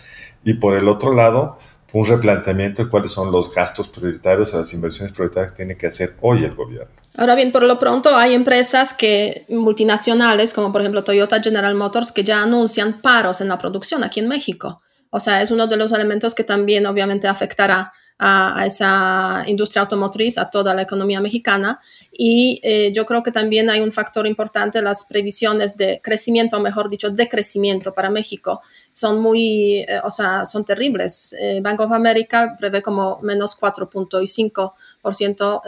Y 0.45 0.55
por 0.55 0.77
el 0.77 0.88
otro 0.88 1.14
lado, 1.14 1.59
un 1.93 2.07
replanteamiento 2.07 2.85
de 2.85 2.90
cuáles 2.90 3.11
son 3.11 3.33
los 3.33 3.53
gastos 3.55 3.88
prioritarios 3.88 4.55
o 4.55 4.59
las 4.59 4.73
inversiones 4.73 5.12
prioritarias 5.12 5.53
que 5.53 5.57
tiene 5.57 5.77
que 5.77 5.87
hacer 5.87 6.16
hoy 6.21 6.45
el 6.45 6.55
gobierno. 6.55 6.93
Ahora 7.16 7.35
bien, 7.35 7.53
por 7.53 7.64
lo 7.64 7.79
pronto 7.79 8.16
hay 8.16 8.35
empresas 8.35 8.93
que 8.93 9.45
multinacionales, 9.49 10.55
como 10.55 10.71
por 10.71 10.81
ejemplo 10.81 11.05
Toyota 11.05 11.43
General 11.43 11.75
Motors, 11.75 12.12
que 12.12 12.25
ya 12.25 12.43
anuncian 12.43 13.01
paros 13.01 13.40
en 13.40 13.49
la 13.49 13.59
producción 13.59 14.05
aquí 14.05 14.21
en 14.21 14.29
México. 14.29 14.81
O 15.11 15.20
sea, 15.20 15.42
es 15.42 15.51
uno 15.51 15.66
de 15.66 15.77
los 15.77 15.92
elementos 15.92 16.35
que 16.35 16.44
también 16.44 16.87
obviamente 16.87 17.29
afectará 17.29 17.92
a, 18.18 18.64
esa 18.66 19.44
industria 19.46 19.83
automotriz, 19.83 20.38
a 20.38 20.51
toda 20.51 20.75
la 20.75 20.83
economía 20.83 21.20
mexicana. 21.20 21.81
Y 22.12 22.61
eh, 22.62 22.92
yo 22.92 23.07
creo 23.07 23.23
que 23.23 23.33
también 23.33 23.70
hay 23.70 23.81
un 23.81 23.92
factor 23.92 24.27
importante, 24.27 24.83
las 24.83 25.05
previsiones 25.05 25.77
de 25.77 26.01
crecimiento, 26.03 26.59
o 26.59 26.61
mejor 26.61 26.90
dicho, 26.90 27.11
de 27.11 27.29
crecimiento 27.29 27.94
para 27.94 28.11
México 28.11 28.61
son 28.92 29.20
muy, 29.20 29.81
eh, 29.81 30.01
o 30.05 30.11
sea, 30.11 30.44
son 30.44 30.64
terribles. 30.64 31.35
Eh, 31.40 31.61
Bank 31.62 31.81
of 31.81 31.92
America 31.92 32.57
prevé 32.59 32.83
como 32.83 33.20
menos 33.23 33.59
4.5% 33.59 35.62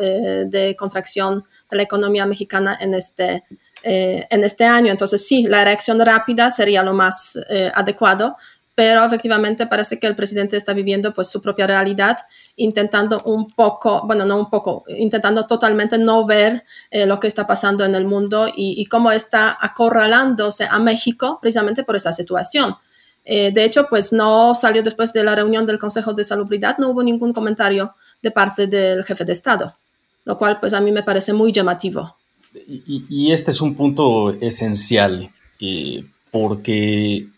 de 0.48 0.76
contracción 0.76 1.44
de 1.70 1.76
la 1.76 1.83
economía 1.83 2.26
mexicana 2.26 2.76
en 2.81 2.94
este 2.94 3.44
eh, 3.85 4.28
en 4.31 4.44
este 4.44 4.64
año. 4.64 4.92
Entonces, 4.92 5.26
sí, 5.26 5.44
la 5.48 5.64
reacción 5.64 5.98
rápida 5.98 6.52
sería 6.52 6.85
lo 6.85 6.92
más 6.92 7.37
eh, 7.50 7.68
adecuado, 7.74 8.37
pero 8.74 9.04
efectivamente 9.04 9.66
parece 9.66 9.98
que 9.98 10.06
el 10.06 10.16
presidente 10.16 10.56
está 10.56 10.72
viviendo 10.72 11.12
pues 11.12 11.28
su 11.28 11.42
propia 11.42 11.66
realidad, 11.66 12.16
intentando 12.56 13.22
un 13.24 13.52
poco, 13.52 14.06
bueno, 14.06 14.24
no 14.24 14.38
un 14.38 14.48
poco, 14.48 14.85
intentando 14.88 15.46
totalmente 15.46 15.98
no 15.98 16.26
ver 16.26 16.64
eh, 16.90 17.06
lo 17.06 17.20
que 17.20 17.26
está 17.26 17.46
pasando 17.46 17.85
en 17.85 17.94
el 17.94 18.06
mundo 18.06 18.48
y, 18.48 18.80
y, 18.80 18.87
cómo 18.87 19.12
está 19.12 19.56
acorralándose 19.61 20.66
a 20.70 20.78
México 20.78 21.38
precisamente 21.40 21.85
por 21.85 21.96
esa 21.96 22.12
situación. 22.12 22.76
Eh, 23.24 23.52
de 23.52 23.64
hecho, 23.64 23.87
pues 23.88 24.12
no 24.12 24.54
salió 24.54 24.82
después 24.82 25.12
de 25.12 25.22
la 25.22 25.35
reunión 25.35 25.66
del 25.66 25.78
Consejo 25.78 26.12
de 26.12 26.24
Salubridad, 26.24 26.78
no 26.78 26.88
hubo 26.88 27.02
ningún 27.02 27.32
comentario 27.32 27.94
de 28.20 28.30
parte 28.30 28.66
del 28.66 29.04
jefe 29.04 29.24
de 29.24 29.32
Estado, 29.32 29.76
lo 30.24 30.37
cual 30.37 30.58
pues 30.58 30.72
a 30.72 30.80
mí 30.80 30.90
me 30.90 31.02
parece 31.02 31.32
muy 31.32 31.52
llamativo. 31.52 32.16
Y, 32.54 33.04
y 33.08 33.32
este 33.32 33.50
es 33.50 33.61
un 33.61 33.74
punto 33.74 34.30
esencial, 34.30 35.30
eh, 35.61 36.04
porque 36.30 37.28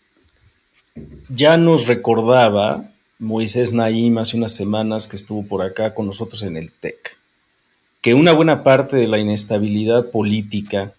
ya 1.29 1.57
nos 1.57 1.87
recordaba 1.87 2.91
Moisés 3.19 3.73
Naim 3.73 4.17
hace 4.17 4.37
unas 4.37 4.53
semanas 4.55 5.07
que 5.07 5.15
estuvo 5.15 5.45
por 5.45 5.61
acá 5.61 5.93
con 5.93 6.05
nosotros 6.05 6.43
en 6.43 6.57
el 6.57 6.71
TEC, 6.71 7.17
que 8.01 8.13
una 8.13 8.33
buena 8.33 8.63
parte 8.63 8.97
de 8.97 9.07
la 9.07 9.19
inestabilidad 9.19 10.11
política 10.11 10.93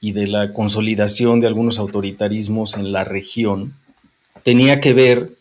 y 0.00 0.12
de 0.12 0.26
la 0.26 0.52
consolidación 0.52 1.40
de 1.40 1.48
algunos 1.48 1.78
autoritarismos 1.78 2.74
en 2.74 2.92
la 2.92 3.04
región 3.04 3.74
tenía 4.42 4.80
que 4.80 4.94
ver 4.94 5.32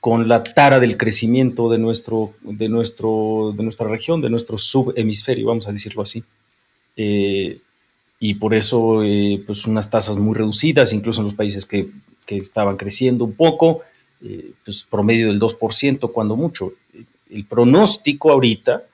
con 0.00 0.28
la 0.28 0.44
tara 0.44 0.78
del 0.78 0.96
crecimiento 0.96 1.68
de, 1.68 1.78
nuestro, 1.78 2.32
de, 2.42 2.68
nuestro, 2.68 3.52
de 3.56 3.62
nuestra 3.62 3.88
región, 3.88 4.20
de 4.20 4.30
nuestro 4.30 4.56
subhemisferio, 4.56 5.46
vamos 5.46 5.66
a 5.66 5.72
decirlo 5.72 6.02
así. 6.02 6.22
Eh, 6.96 7.58
y 8.20 8.34
por 8.34 8.54
eso, 8.54 9.02
eh, 9.02 9.42
pues 9.44 9.66
unas 9.66 9.90
tasas 9.90 10.16
muy 10.16 10.34
reducidas, 10.34 10.92
incluso 10.92 11.22
en 11.22 11.26
los 11.26 11.34
países 11.34 11.66
que 11.66 11.88
que 12.26 12.36
estaban 12.36 12.76
creciendo 12.76 13.24
un 13.24 13.32
poco, 13.32 13.80
eh, 14.22 14.52
pues 14.64 14.84
promedio 14.84 15.28
del 15.28 15.40
2% 15.40 16.12
cuando 16.12 16.36
mucho. 16.36 16.72
El 17.30 17.44
pronóstico 17.46 18.30
ahorita 18.30 18.84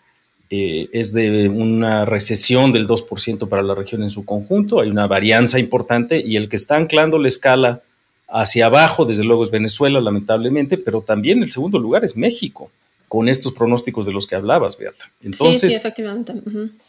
eh, 0.51 0.89
es 0.93 1.13
de 1.13 1.49
una 1.49 2.05
recesión 2.05 2.73
del 2.73 2.87
2% 2.87 3.49
para 3.49 3.63
la 3.63 3.75
región 3.75 4.03
en 4.03 4.11
su 4.11 4.25
conjunto, 4.25 4.81
hay 4.81 4.91
una 4.91 5.07
varianza 5.07 5.59
importante 5.59 6.23
y 6.25 6.37
el 6.37 6.49
que 6.51 6.57
está 6.57 6.77
anclando 6.77 7.19
la 7.19 7.29
escala 7.29 7.83
hacia 8.29 8.67
abajo, 8.67 9.05
desde 9.05 9.25
luego 9.25 9.43
es 9.43 9.51
Venezuela, 9.51 10.01
lamentablemente, 10.01 10.79
pero 10.79 11.01
también 11.01 11.43
el 11.43 11.51
segundo 11.51 11.79
lugar 11.79 12.05
es 12.05 12.17
México, 12.17 12.71
con 13.09 13.29
estos 13.29 13.53
pronósticos 13.53 14.07
de 14.07 14.13
los 14.13 14.27
que 14.27 14.35
hablabas, 14.35 14.79
Beata. 14.79 15.11
Entonces, 15.23 15.73
sí, 15.73 15.79
efectivamente. 15.79 16.33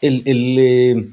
el, 0.00 0.22
eh, 0.58 1.08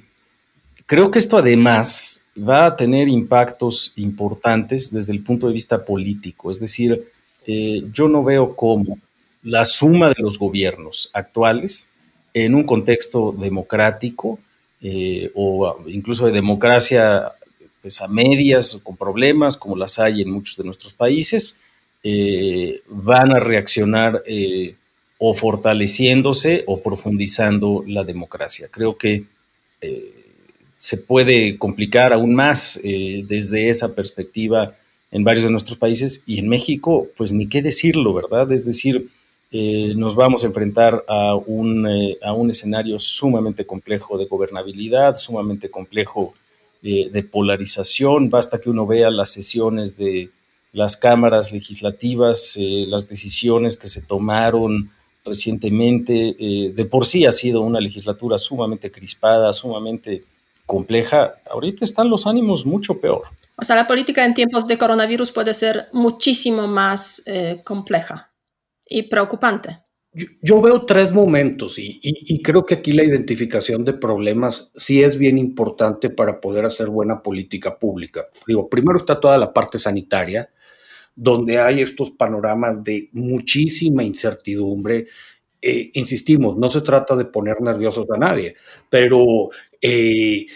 creo 0.91 1.09
que 1.09 1.19
esto 1.19 1.37
además 1.37 2.27
va 2.37 2.65
a 2.65 2.75
tener 2.75 3.07
impactos 3.07 3.93
importantes 3.95 4.91
desde 4.91 5.13
el 5.13 5.23
punto 5.23 5.47
de 5.47 5.53
vista 5.53 5.85
político. 5.85 6.51
Es 6.51 6.59
decir, 6.59 7.07
eh, 7.47 7.83
yo 7.93 8.09
no 8.09 8.25
veo 8.25 8.57
cómo 8.57 8.99
la 9.41 9.63
suma 9.63 10.09
de 10.09 10.21
los 10.21 10.37
gobiernos 10.37 11.09
actuales 11.13 11.93
en 12.33 12.55
un 12.55 12.65
contexto 12.65 13.31
democrático 13.31 14.37
eh, 14.81 15.31
o 15.33 15.77
incluso 15.87 16.25
de 16.25 16.33
democracia 16.33 17.31
pues, 17.81 18.01
a 18.01 18.09
medias 18.09 18.75
o 18.75 18.83
con 18.83 18.97
problemas 18.97 19.55
como 19.55 19.77
las 19.77 19.97
hay 19.97 20.21
en 20.21 20.29
muchos 20.29 20.57
de 20.57 20.65
nuestros 20.65 20.91
países, 20.91 21.63
eh, 22.03 22.81
van 22.89 23.31
a 23.31 23.39
reaccionar 23.39 24.21
o 25.19 25.33
fortaleciéndose 25.35 26.65
o 26.67 26.81
profundizando 26.81 27.81
la 27.87 28.03
democracia. 28.03 28.67
Creo 28.69 28.97
que 28.97 29.23
se 30.81 30.97
puede 30.97 31.59
complicar 31.59 32.11
aún 32.11 32.33
más 32.33 32.81
eh, 32.83 33.23
desde 33.27 33.69
esa 33.69 33.93
perspectiva 33.93 34.73
en 35.11 35.23
varios 35.23 35.45
de 35.45 35.51
nuestros 35.51 35.77
países 35.77 36.23
y 36.25 36.39
en 36.39 36.49
México, 36.49 37.07
pues 37.15 37.31
ni 37.33 37.47
qué 37.47 37.61
decirlo, 37.61 38.15
¿verdad? 38.15 38.51
Es 38.51 38.65
decir, 38.65 39.07
eh, 39.51 39.93
nos 39.95 40.15
vamos 40.15 40.43
a 40.43 40.47
enfrentar 40.47 41.05
a 41.07 41.35
un, 41.35 41.87
eh, 41.87 42.17
a 42.23 42.33
un, 42.33 42.49
escenario 42.49 42.97
sumamente 42.97 43.63
complejo 43.63 44.17
de 44.17 44.25
gobernabilidad, 44.25 45.17
sumamente 45.17 45.69
complejo 45.69 46.33
de 46.81 47.21
polarización. 47.31 48.31
Basta 48.31 48.59
que 48.59 48.71
uno 48.71 48.87
vea 48.87 49.11
las 49.11 49.31
sesiones 49.31 49.97
de 49.97 50.31
las 50.73 50.97
cámaras 50.97 51.51
legislativas, 51.51 52.57
las 52.59 53.07
decisiones 53.07 53.77
que 53.77 53.85
se 53.85 54.01
tomaron 54.01 54.89
recientemente. 55.23 56.35
de 56.75 56.85
por 56.85 57.05
sí 57.05 57.27
ha 57.27 57.31
sido 57.31 57.61
una 57.61 57.79
legislatura 57.79 58.39
sumamente 58.39 58.89
crispada, 58.89 59.53
sumamente 59.53 60.23
compleja, 60.71 61.35
ahorita 61.49 61.83
están 61.83 62.09
los 62.09 62.25
ánimos 62.25 62.65
mucho 62.65 63.01
peor. 63.01 63.23
O 63.57 63.65
sea, 63.65 63.75
la 63.75 63.87
política 63.87 64.23
en 64.23 64.33
tiempos 64.33 64.69
de 64.69 64.77
coronavirus 64.77 65.33
puede 65.33 65.53
ser 65.53 65.89
muchísimo 65.91 66.65
más 66.65 67.21
eh, 67.25 67.59
compleja 67.65 68.31
y 68.87 69.03
preocupante. 69.03 69.79
Yo, 70.41 70.61
veo 70.61 70.85
tres 70.85 71.11
momentos 71.11 71.77
y, 71.77 71.99
y, 72.01 72.41
creo 72.41 72.65
que 72.65 72.75
aquí 72.75 72.93
la 72.93 73.03
identificación 73.03 73.83
de 73.83 73.93
problemas 73.93 74.71
sí 74.77 75.03
es 75.03 75.17
bien 75.17 75.37
importante 75.37 76.09
para 76.09 76.39
poder 76.39 76.65
hacer 76.65 76.87
buena 76.87 77.21
política 77.21 77.77
pública. 77.77 78.27
Digo, 78.47 78.69
primero 78.69 78.97
está 78.97 79.19
toda 79.19 79.37
la 79.37 79.51
parte 79.51 79.77
sanitaria, 79.77 80.49
donde 81.15 81.59
hay 81.59 81.81
estos 81.81 82.11
panoramas 82.11 82.81
de 82.81 83.09
muchísima 83.11 84.03
incertidumbre. 84.03 85.07
Eh, 85.61 85.91
insistimos, 85.93 86.57
no 86.57 86.69
se 86.69 86.81
trata 86.81 87.15
de 87.15 87.25
poner 87.25 87.61
nerviosos 87.61 88.09
a 88.09 88.17
nadie, 88.17 88.55
pero 88.89 89.49
eh, 89.79 90.47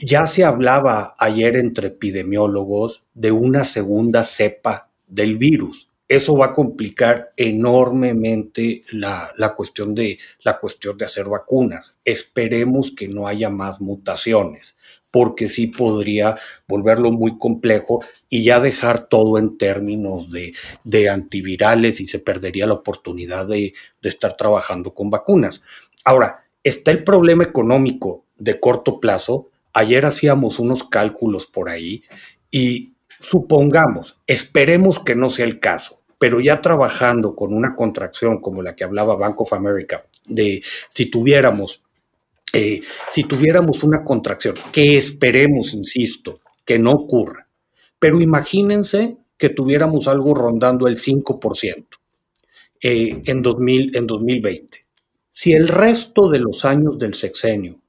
ya 0.00 0.26
se 0.26 0.44
hablaba 0.44 1.16
ayer 1.18 1.56
entre 1.56 1.88
epidemiólogos 1.88 3.02
de 3.14 3.32
una 3.32 3.64
segunda 3.64 4.22
cepa 4.22 4.90
del 5.08 5.38
virus. 5.38 5.88
Eso 6.06 6.36
va 6.36 6.46
a 6.46 6.52
complicar 6.54 7.32
enormemente 7.36 8.84
la, 8.92 9.30
cuestión 9.56 9.94
de, 9.94 10.18
la 10.42 10.58
cuestión 10.58 10.96
de 10.96 11.04
hacer 11.04 11.26
vacunas. 11.26 11.96
Esperemos 12.04 12.92
que 12.92 13.08
no 13.08 13.26
haya 13.26 13.50
más 13.50 13.80
mutaciones, 13.80 14.76
porque 15.10 15.48
sí 15.48 15.68
podría 15.68 16.36
volverlo 16.66 17.10
muy 17.10 17.38
complejo 17.38 18.04
y 18.28 18.44
ya 18.44 18.60
dejar 18.60 19.08
todo 19.08 19.38
en 19.38 19.56
términos 19.58 20.28
de, 20.30 21.08
antivirales 21.08 22.00
y 22.00 22.06
se 22.06 22.18
perdería 22.18 22.66
la 22.66 22.74
oportunidad 22.74 23.46
de, 23.46 23.72
de 24.02 24.08
estar 24.08 24.36
trabajando 24.36 24.92
con 24.92 25.10
vacunas. 25.10 25.62
Ahora, 26.04 26.44
está 26.62 26.90
el 26.90 27.04
problema 27.04 27.44
económico 27.44 28.24
de 28.36 28.60
corto 28.60 29.00
plazo. 29.00 29.48
Ayer 29.72 30.06
hacíamos 30.06 30.58
unos 30.58 30.84
cálculos 30.84 31.46
por 31.46 31.68
ahí 31.68 32.02
y 32.50 32.94
supongamos, 33.20 34.18
esperemos 34.26 34.98
que 34.98 35.14
no 35.14 35.30
sea 35.30 35.46
el 35.46 35.60
caso, 35.60 36.00
pero 36.18 36.40
ya 36.40 36.60
trabajando 36.60 37.34
con 37.34 37.54
una 37.54 37.74
contracción 37.74 38.40
como 38.40 38.62
la 38.62 38.74
que 38.74 38.84
hablaba 38.84 39.16
Bank 39.16 39.40
of 39.40 39.52
America, 39.52 40.04
de 40.26 40.62
si 40.88 41.06
tuviéramos, 41.06 41.84
si 43.08 43.24
tuviéramos 43.24 43.82
una 43.82 44.04
contracción, 44.04 44.54
que 44.72 44.96
esperemos, 44.96 45.74
insisto, 45.74 46.40
que 46.64 46.78
no 46.78 46.92
ocurra, 46.92 47.48
pero 47.98 48.20
imagínense 48.20 49.16
que 49.36 49.50
tuviéramos 49.50 50.08
algo 50.08 50.34
rondando 50.34 50.88
el 50.88 50.98
5% 50.98 51.86
eh, 52.82 53.22
en, 53.24 53.42
2000, 53.42 53.96
en 53.96 54.06
2020. 54.06 54.86
Si 55.32 55.52
el 55.52 55.68
resto 55.68 56.28
de 56.28 56.40
los 56.40 56.64
años 56.64 56.98
del 56.98 57.14
sexenio 57.14 57.80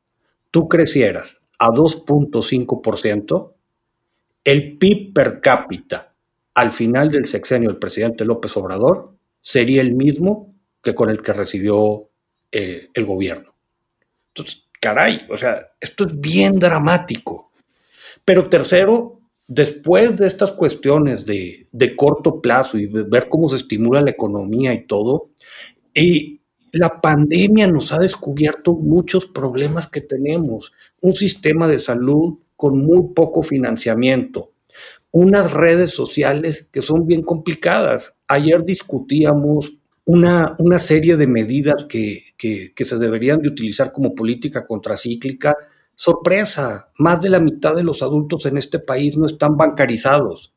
tú 0.51 0.67
crecieras 0.67 1.43
a 1.57 1.67
2.5%, 1.67 3.53
el 4.43 4.77
PIB 4.77 5.13
per 5.13 5.41
cápita 5.41 6.13
al 6.53 6.71
final 6.71 7.09
del 7.09 7.25
sexenio 7.25 7.69
del 7.69 7.79
presidente 7.79 8.25
López 8.25 8.55
Obrador 8.57 9.15
sería 9.41 9.81
el 9.81 9.93
mismo 9.93 10.53
que 10.81 10.95
con 10.95 11.09
el 11.09 11.21
que 11.21 11.33
recibió 11.33 12.09
eh, 12.51 12.89
el 12.93 13.05
gobierno. 13.05 13.48
Entonces, 14.39 14.67
caray, 14.79 15.21
o 15.29 15.37
sea, 15.37 15.67
esto 15.79 16.05
es 16.05 16.19
bien 16.19 16.57
dramático. 16.57 17.51
Pero 18.23 18.49
tercero, 18.49 19.19
después 19.47 20.17
de 20.17 20.27
estas 20.27 20.51
cuestiones 20.51 21.25
de, 21.25 21.67
de 21.71 21.95
corto 21.95 22.41
plazo 22.41 22.77
y 22.77 22.87
ver 22.87 23.27
cómo 23.29 23.49
se 23.49 23.57
estimula 23.57 24.01
la 24.01 24.11
economía 24.11 24.73
y 24.73 24.85
todo, 24.85 25.29
y 25.93 26.41
la 26.71 27.01
pandemia 27.01 27.67
nos 27.67 27.91
ha 27.91 27.99
descubierto 27.99 28.73
muchos 28.73 29.25
problemas 29.25 29.89
que 29.89 30.01
tenemos. 30.01 30.71
Un 31.01 31.13
sistema 31.13 31.67
de 31.67 31.79
salud 31.79 32.39
con 32.55 32.77
muy 32.77 33.13
poco 33.13 33.41
financiamiento, 33.41 34.51
unas 35.11 35.51
redes 35.51 35.91
sociales 35.91 36.67
que 36.71 36.81
son 36.81 37.07
bien 37.07 37.23
complicadas. 37.23 38.17
Ayer 38.27 38.63
discutíamos 38.63 39.78
una, 40.09 40.55
una 40.57 40.79
serie 40.79 41.17
de 41.17 41.27
medidas 41.27 41.85
que, 41.85 42.33
se 42.75 42.97
deberían 42.97 43.43
de 43.43 43.49
utilizar 43.49 43.91
como 43.91 44.15
política 44.15 44.65
contracíclica. 44.65 45.55
Sorpresa, 45.93 46.89
más 46.97 47.21
de 47.21 47.29
la 47.29 47.39
mitad 47.39 47.75
de 47.75 47.83
los 47.83 48.01
adultos 48.01 48.47
en 48.47 48.57
este 48.57 48.79
país 48.79 49.17
no 49.17 49.27
están 49.27 49.55
bancarizados. 49.55 50.55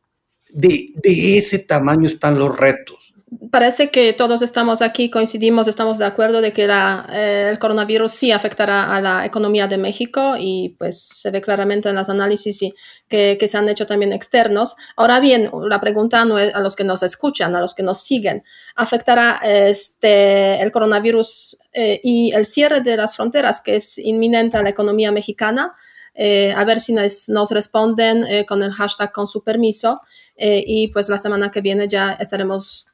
De, 0.48 0.94
de 0.94 1.36
ese 1.36 1.58
tamaño 1.58 2.08
están 2.08 2.38
los 2.38 2.56
retos. 2.58 3.11
Parece 3.50 3.90
que 3.90 4.12
todos 4.12 4.42
estamos 4.42 4.82
aquí, 4.82 5.10
coincidimos, 5.10 5.68
estamos 5.68 5.98
de 5.98 6.04
acuerdo 6.04 6.40
de 6.40 6.52
que 6.52 6.66
la, 6.66 7.06
eh, 7.10 7.48
el 7.50 7.58
coronavirus 7.58 8.12
sí 8.12 8.32
afectará 8.32 8.94
a 8.94 9.00
la 9.00 9.24
economía 9.24 9.66
de 9.66 9.78
México 9.78 10.34
y 10.38 10.70
pues 10.78 11.02
se 11.02 11.30
ve 11.30 11.40
claramente 11.40 11.88
en 11.88 11.94
los 11.94 12.08
análisis 12.08 12.60
que, 13.08 13.38
que, 13.38 13.48
se 13.48 13.56
han 13.56 13.68
hecho 13.68 13.86
también 13.86 14.12
externos. 14.12 14.74
Ahora 14.96 15.20
bien, 15.20 15.50
la 15.68 15.80
pregunta 15.80 16.24
no 16.24 16.38
es 16.38 16.54
a 16.54 16.60
los 16.60 16.76
que 16.76 16.84
nos 16.84 17.02
escuchan, 17.02 17.56
a 17.56 17.60
los 17.60 17.74
que 17.74 17.82
nos 17.82 18.02
siguen, 18.02 18.44
¿afectará 18.76 19.40
este, 19.42 20.60
el 20.60 20.70
coronavirus 20.70 21.58
eh, 21.72 22.00
y 22.02 22.32
el 22.34 22.44
cierre 22.44 22.80
de 22.80 22.96
las 22.96 23.16
fronteras 23.16 23.60
que 23.60 23.76
es 23.76 23.98
inminente 23.98 24.56
a 24.56 24.62
la 24.62 24.70
economía 24.70 25.10
mexicana? 25.12 25.74
Eh, 26.14 26.52
a 26.54 26.64
ver 26.64 26.80
si 26.80 26.92
nos, 26.92 27.30
nos 27.30 27.50
responden 27.50 28.44
con 28.46 28.62
el 28.62 28.72
hashtag 28.72 29.12
con 29.12 29.26
su 29.26 29.42
permiso. 29.42 30.02
y 30.36 30.88
pues 30.88 31.08
la 31.08 31.18
semana 31.18 31.50
que 31.50 31.60
viene 31.60 31.88
ya 31.88 32.12
estaremos 32.14 32.91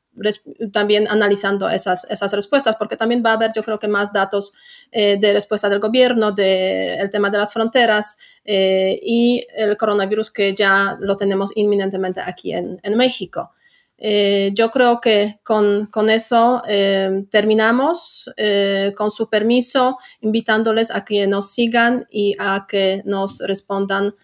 también 0.72 1.07
analizando 1.09 1.68
esas, 1.68 2.04
esas 2.11 2.33
respuestas, 2.33 2.76
porque 2.76 2.96
también 2.96 3.22
va 3.24 3.31
a 3.31 3.35
haber, 3.35 3.52
yo 3.54 3.62
creo 3.62 3.78
que 3.78 3.88
más 3.88 4.12
datos 4.12 4.52
eh, 4.90 5.18
de 5.18 5.33
respuesta 5.33 5.68
del 5.68 5.81
gobierno, 5.81 6.33
del 6.33 6.98
el 6.98 7.11
tema 7.11 7.31
de 7.31 7.38
las 7.38 7.52
fronteras 7.52 8.18
eh, 8.44 8.98
y 9.02 9.46
el 9.57 9.76
coronavirus 9.76 10.31
que 10.31 10.54
ya 10.54 10.96
lo 11.00 11.16
tenemos 11.16 11.52
inminentemente 11.54 12.20
aquí 12.20 12.52
en, 12.52 12.81
en 12.83 12.96
México. 12.96 13.52
Eh, 14.00 14.52
yo 14.54 14.70
creo 14.70 15.00
que 15.00 15.40
con, 15.42 15.87
con 15.87 16.09
eso 16.09 16.62
terminamos, 17.31 18.31
con 18.96 19.11
su 19.11 19.28
permiso, 19.28 19.98
invitándoles 20.20 20.92
a 20.92 21.04
que 21.04 21.26
nos 21.26 21.52
sigan 21.52 22.07
y 22.11 22.37
a 22.38 22.66
que 22.68 23.02
nos 23.04 23.40
respondan 23.40 24.14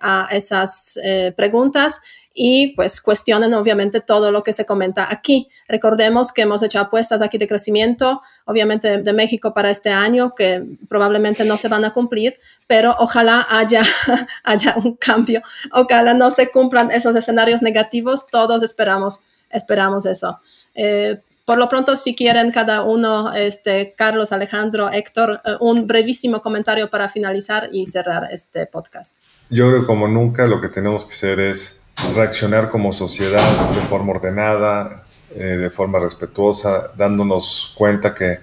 a 0.00 0.28
esas 0.30 0.98
preguntas 1.36 2.00
y 2.34 2.74
pues 2.74 3.00
cuestionen 3.00 3.54
obviamente 3.54 4.00
todo 4.00 4.30
lo 4.32 4.42
que 4.42 4.52
se 4.52 4.64
comenta 4.64 5.12
aquí. 5.12 5.48
Recordemos 5.68 6.32
que 6.32 6.42
hemos 6.42 6.62
hecho 6.62 6.80
apuestas 6.80 7.22
aquí 7.22 7.38
de 7.38 7.48
crecimiento, 7.48 8.20
obviamente 8.44 8.98
de, 8.98 9.12
México 9.12 9.52
para 9.52 9.70
este 9.70 9.90
año, 9.90 10.34
que 10.34 10.64
probablemente 10.88 11.44
no 11.44 11.56
se 11.56 11.68
van 11.68 11.84
a 11.84 11.92
cumplir, 11.92 12.38
pero 12.66 12.96
ojalá 12.98 13.46
haya, 13.50 13.82
haya 14.44 14.74
un 14.82 14.96
cambio, 14.96 15.42
ojalá 15.72 16.14
no 16.14 16.30
se 16.30 16.50
cumplan 16.50 16.90
esos 16.90 17.14
escenarios 17.14 17.60
negativos, 17.60 18.26
todos 18.26 18.62
esperamos, 18.62 19.20
esperamos 19.50 20.06
eso. 20.06 20.40
Eh, 20.74 21.20
por 21.44 21.58
lo 21.58 21.68
pronto, 21.68 21.96
si 21.96 22.14
quieren 22.14 22.52
cada 22.52 22.84
uno, 22.84 23.34
este, 23.34 23.94
Carlos, 23.96 24.32
Alejandro, 24.32 24.90
Héctor, 24.90 25.40
eh, 25.44 25.56
un 25.60 25.86
brevísimo 25.86 26.40
comentario 26.40 26.88
para 26.88 27.08
finalizar 27.08 27.68
y 27.72 27.86
cerrar 27.86 28.28
este 28.30 28.66
podcast. 28.66 29.18
Yo 29.50 29.68
creo 29.68 29.80
que 29.80 29.86
como 29.86 30.06
nunca 30.08 30.46
lo 30.46 30.60
que 30.60 30.68
tenemos 30.68 31.04
que 31.04 31.10
hacer 31.10 31.40
es 31.40 31.81
reaccionar 32.14 32.70
como 32.70 32.92
sociedad 32.92 33.40
de 33.70 33.80
forma 33.82 34.12
ordenada, 34.12 35.04
eh, 35.34 35.42
de 35.42 35.70
forma 35.70 35.98
respetuosa, 35.98 36.92
dándonos 36.96 37.74
cuenta 37.76 38.14
que 38.14 38.40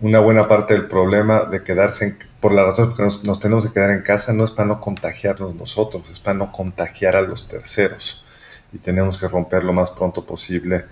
una 0.00 0.18
buena 0.18 0.46
parte 0.46 0.74
del 0.74 0.86
problema 0.86 1.44
de 1.44 1.62
quedarse, 1.62 2.18
por 2.40 2.52
la 2.52 2.64
razón 2.64 2.94
que 2.94 3.02
nos, 3.02 3.24
nos, 3.24 3.40
tenemos 3.40 3.66
que 3.66 3.72
quedar 3.72 3.90
en 3.90 4.02
casa, 4.02 4.32
no 4.32 4.44
es 4.44 4.50
para 4.50 4.68
no 4.68 4.80
contagiarnos 4.80 5.54
nosotros, 5.54 6.10
es 6.10 6.20
para 6.20 6.36
no 6.36 6.52
contagiar 6.52 7.16
a 7.16 7.22
los 7.22 7.48
terceros. 7.48 8.24
Y 8.72 8.78
tenemos 8.78 9.16
que 9.16 9.28
romper 9.28 9.64
lo 9.64 9.72
más 9.72 9.90
pronto 9.90 10.26
posible 10.26 10.84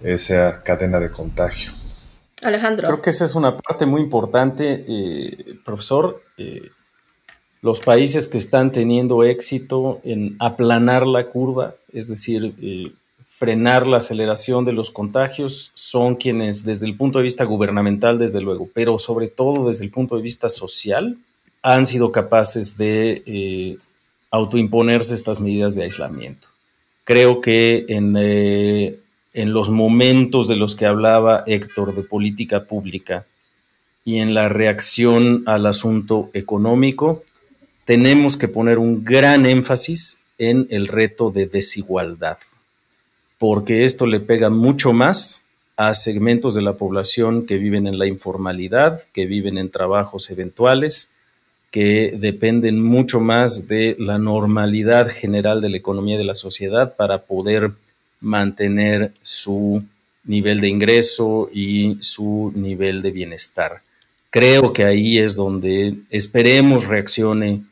esa 0.00 0.62
cadena 0.62 0.98
de 0.98 1.10
contagio. 1.10 1.72
Alejandro. 2.42 2.86
Creo 2.86 3.02
que 3.02 3.10
esa 3.10 3.24
es 3.24 3.34
una 3.34 3.56
parte 3.56 3.86
muy 3.86 4.00
importante, 4.00 4.84
eh, 4.88 5.58
profesor. 5.64 6.22
Eh, 6.36 6.70
los 7.60 7.80
países 7.80 8.28
que 8.28 8.38
están 8.38 8.72
teniendo 8.72 9.24
éxito 9.24 10.00
en 10.04 10.36
aplanar 10.38 11.06
la 11.06 11.26
curva, 11.26 11.74
es 11.92 12.08
decir, 12.08 12.54
eh, 12.62 12.92
frenar 13.26 13.86
la 13.86 13.98
aceleración 13.98 14.64
de 14.64 14.72
los 14.72 14.90
contagios, 14.90 15.70
son 15.74 16.16
quienes 16.16 16.64
desde 16.64 16.86
el 16.86 16.96
punto 16.96 17.18
de 17.18 17.24
vista 17.24 17.44
gubernamental, 17.44 18.18
desde 18.18 18.40
luego, 18.40 18.68
pero 18.74 18.98
sobre 18.98 19.28
todo 19.28 19.66
desde 19.66 19.84
el 19.84 19.90
punto 19.90 20.16
de 20.16 20.22
vista 20.22 20.48
social, 20.48 21.16
han 21.62 21.86
sido 21.86 22.12
capaces 22.12 22.76
de 22.76 23.22
eh, 23.26 23.78
autoimponerse 24.30 25.14
estas 25.14 25.40
medidas 25.40 25.74
de 25.74 25.84
aislamiento. 25.84 26.48
Creo 27.04 27.40
que 27.40 27.86
en, 27.88 28.14
eh, 28.18 28.98
en 29.32 29.52
los 29.52 29.70
momentos 29.70 30.48
de 30.48 30.56
los 30.56 30.74
que 30.74 30.86
hablaba 30.86 31.44
Héctor 31.46 31.94
de 31.94 32.02
política 32.02 32.64
pública 32.64 33.24
y 34.04 34.18
en 34.18 34.34
la 34.34 34.48
reacción 34.48 35.42
al 35.46 35.66
asunto 35.66 36.30
económico, 36.32 37.22
tenemos 37.88 38.36
que 38.36 38.48
poner 38.48 38.78
un 38.78 39.02
gran 39.02 39.46
énfasis 39.46 40.22
en 40.36 40.66
el 40.68 40.88
reto 40.88 41.30
de 41.30 41.46
desigualdad, 41.46 42.36
porque 43.38 43.82
esto 43.84 44.04
le 44.04 44.20
pega 44.20 44.50
mucho 44.50 44.92
más 44.92 45.46
a 45.74 45.94
segmentos 45.94 46.54
de 46.54 46.60
la 46.60 46.74
población 46.74 47.46
que 47.46 47.56
viven 47.56 47.86
en 47.86 47.98
la 47.98 48.06
informalidad, 48.06 49.00
que 49.14 49.24
viven 49.24 49.56
en 49.56 49.70
trabajos 49.70 50.30
eventuales, 50.30 51.14
que 51.70 52.14
dependen 52.14 52.78
mucho 52.78 53.20
más 53.20 53.68
de 53.68 53.96
la 53.98 54.18
normalidad 54.18 55.08
general 55.08 55.62
de 55.62 55.70
la 55.70 55.78
economía 55.78 56.18
de 56.18 56.24
la 56.24 56.34
sociedad 56.34 56.94
para 56.94 57.22
poder 57.22 57.72
mantener 58.20 59.12
su 59.22 59.82
nivel 60.24 60.60
de 60.60 60.68
ingreso 60.68 61.48
y 61.54 61.96
su 62.00 62.52
nivel 62.54 63.00
de 63.00 63.12
bienestar. 63.12 63.80
Creo 64.28 64.74
que 64.74 64.84
ahí 64.84 65.18
es 65.18 65.36
donde 65.36 65.94
esperemos 66.10 66.86
reaccione 66.86 67.62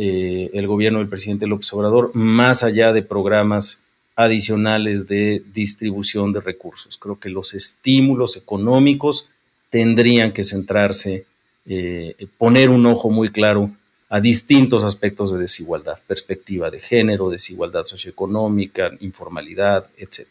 eh, 0.00 0.50
el 0.54 0.68
gobierno 0.68 1.00
del 1.00 1.08
presidente 1.08 1.48
López 1.48 1.72
Obrador, 1.72 2.12
más 2.14 2.62
allá 2.62 2.92
de 2.92 3.02
programas 3.02 3.84
adicionales 4.14 5.08
de 5.08 5.42
distribución 5.52 6.32
de 6.32 6.40
recursos. 6.40 6.96
Creo 6.96 7.18
que 7.18 7.28
los 7.28 7.52
estímulos 7.52 8.36
económicos 8.36 9.32
tendrían 9.70 10.32
que 10.32 10.44
centrarse, 10.44 11.26
eh, 11.66 12.14
poner 12.38 12.70
un 12.70 12.86
ojo 12.86 13.10
muy 13.10 13.30
claro 13.30 13.72
a 14.08 14.20
distintos 14.20 14.84
aspectos 14.84 15.32
de 15.32 15.40
desigualdad, 15.40 15.98
perspectiva 16.06 16.70
de 16.70 16.78
género, 16.78 17.28
desigualdad 17.28 17.82
socioeconómica, 17.82 18.92
informalidad, 19.00 19.90
etc. 19.96 20.26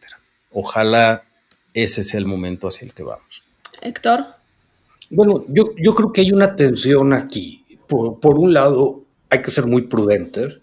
Ojalá 0.54 1.24
ese 1.74 2.04
sea 2.04 2.22
el 2.22 2.26
momento 2.26 2.70
hacia 2.70 2.86
el 2.86 2.94
que 2.94 3.04
vamos. 3.04 3.44
Héctor. 3.82 4.26
Bueno, 5.10 5.44
yo, 5.50 5.76
yo 5.76 5.94
creo 5.94 6.14
que 6.14 6.22
hay 6.22 6.32
una 6.32 6.56
tensión 6.56 7.12
aquí. 7.12 7.66
Por, 7.86 8.20
por 8.22 8.40
un 8.40 8.54
lado, 8.54 9.04
hay 9.30 9.42
que 9.42 9.52
ser 9.52 9.66
muy 9.66 9.84
prudentes, 9.84 10.62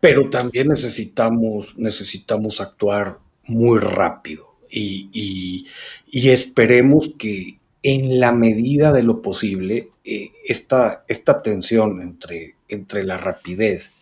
pero 0.00 0.30
también 0.30 0.68
necesitamos, 0.68 1.76
necesitamos 1.76 2.60
actuar 2.60 3.18
muy 3.44 3.78
rápido 3.78 4.56
y, 4.70 5.66
esperemos 6.12 7.10
que 7.18 7.58
en 7.82 8.20
la 8.20 8.32
medida 8.32 8.92
de 8.92 9.02
lo 9.02 9.22
posible 9.22 9.90
eh, 10.04 10.30
esta, 10.46 11.04
tensión 11.42 12.02
entre, 12.02 12.54
entre 12.68 13.04
la 13.04 13.16
rapidez, 13.16 13.92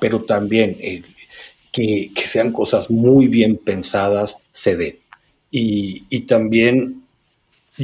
pero 0.00 0.22
también 0.22 0.76
que, 1.72 2.10
sean 2.24 2.52
cosas 2.52 2.90
muy 2.90 3.28
bien 3.28 3.56
pensadas, 3.56 4.36
se 4.52 4.76
dé. 4.76 5.00
Y, 5.50 6.04
y 6.08 6.20
también 6.20 7.02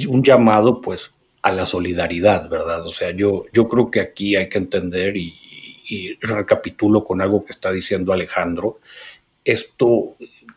un 0.08 0.22
llamado, 0.22 0.80
pues, 0.80 1.10
a 1.42 1.52
la 1.52 1.66
solidaridad, 1.66 2.48
¿verdad? 2.48 2.84
O 2.84 2.90
sea, 2.90 3.10
yo, 3.10 3.44
yo 3.52 3.68
creo 3.68 3.90
que 3.90 4.00
aquí 4.00 4.36
hay 4.36 4.48
que 4.48 4.58
entender 4.58 5.16
y, 5.16 5.34
y 5.88 6.14
recapitulo 6.20 7.02
con 7.02 7.20
algo 7.20 7.44
que 7.44 7.52
está 7.52 7.72
diciendo 7.72 8.12
Alejandro, 8.12 8.78
esto, 9.44 10.16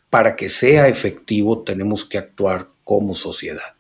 para 0.10 0.36
que 0.36 0.50
sea 0.50 0.88
efectivo, 0.88 1.64
tenemos 1.64 2.06
que 2.06 2.18
actuar 2.18 2.68
como 2.84 3.16
sociedad. 3.16 3.76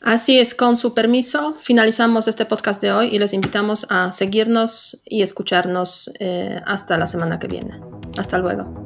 Así 0.00 0.38
es, 0.38 0.54
con 0.54 0.76
su 0.76 0.92
permiso, 0.92 1.56
finalizamos 1.60 2.28
este 2.28 2.44
podcast 2.44 2.82
de 2.82 2.92
hoy 2.92 3.08
y 3.10 3.18
les 3.18 3.32
invitamos 3.32 3.86
a 3.88 4.12
seguirnos 4.12 5.02
y 5.06 5.22
escucharnos 5.22 6.12
eh, 6.18 6.60
hasta 6.66 6.98
la 6.98 7.06
semana 7.06 7.38
que 7.38 7.46
viene. 7.46 7.80
Hasta 8.18 8.36
luego. 8.36 8.82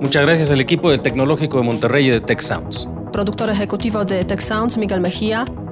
Muchas 0.00 0.26
gracias 0.26 0.50
al 0.50 0.60
equipo 0.60 0.90
del 0.90 1.00
Tecnológico 1.00 1.56
de 1.56 1.62
Monterrey 1.62 2.08
y 2.08 2.10
de 2.10 2.20
Tech 2.20 2.40
Sounds. 2.40 2.86
Productor 3.12 3.48
ejecutivo 3.48 4.04
de 4.04 4.24
Tech 4.24 4.40
Sounds, 4.40 4.76
Miguel 4.76 5.00
Mejía 5.00 5.46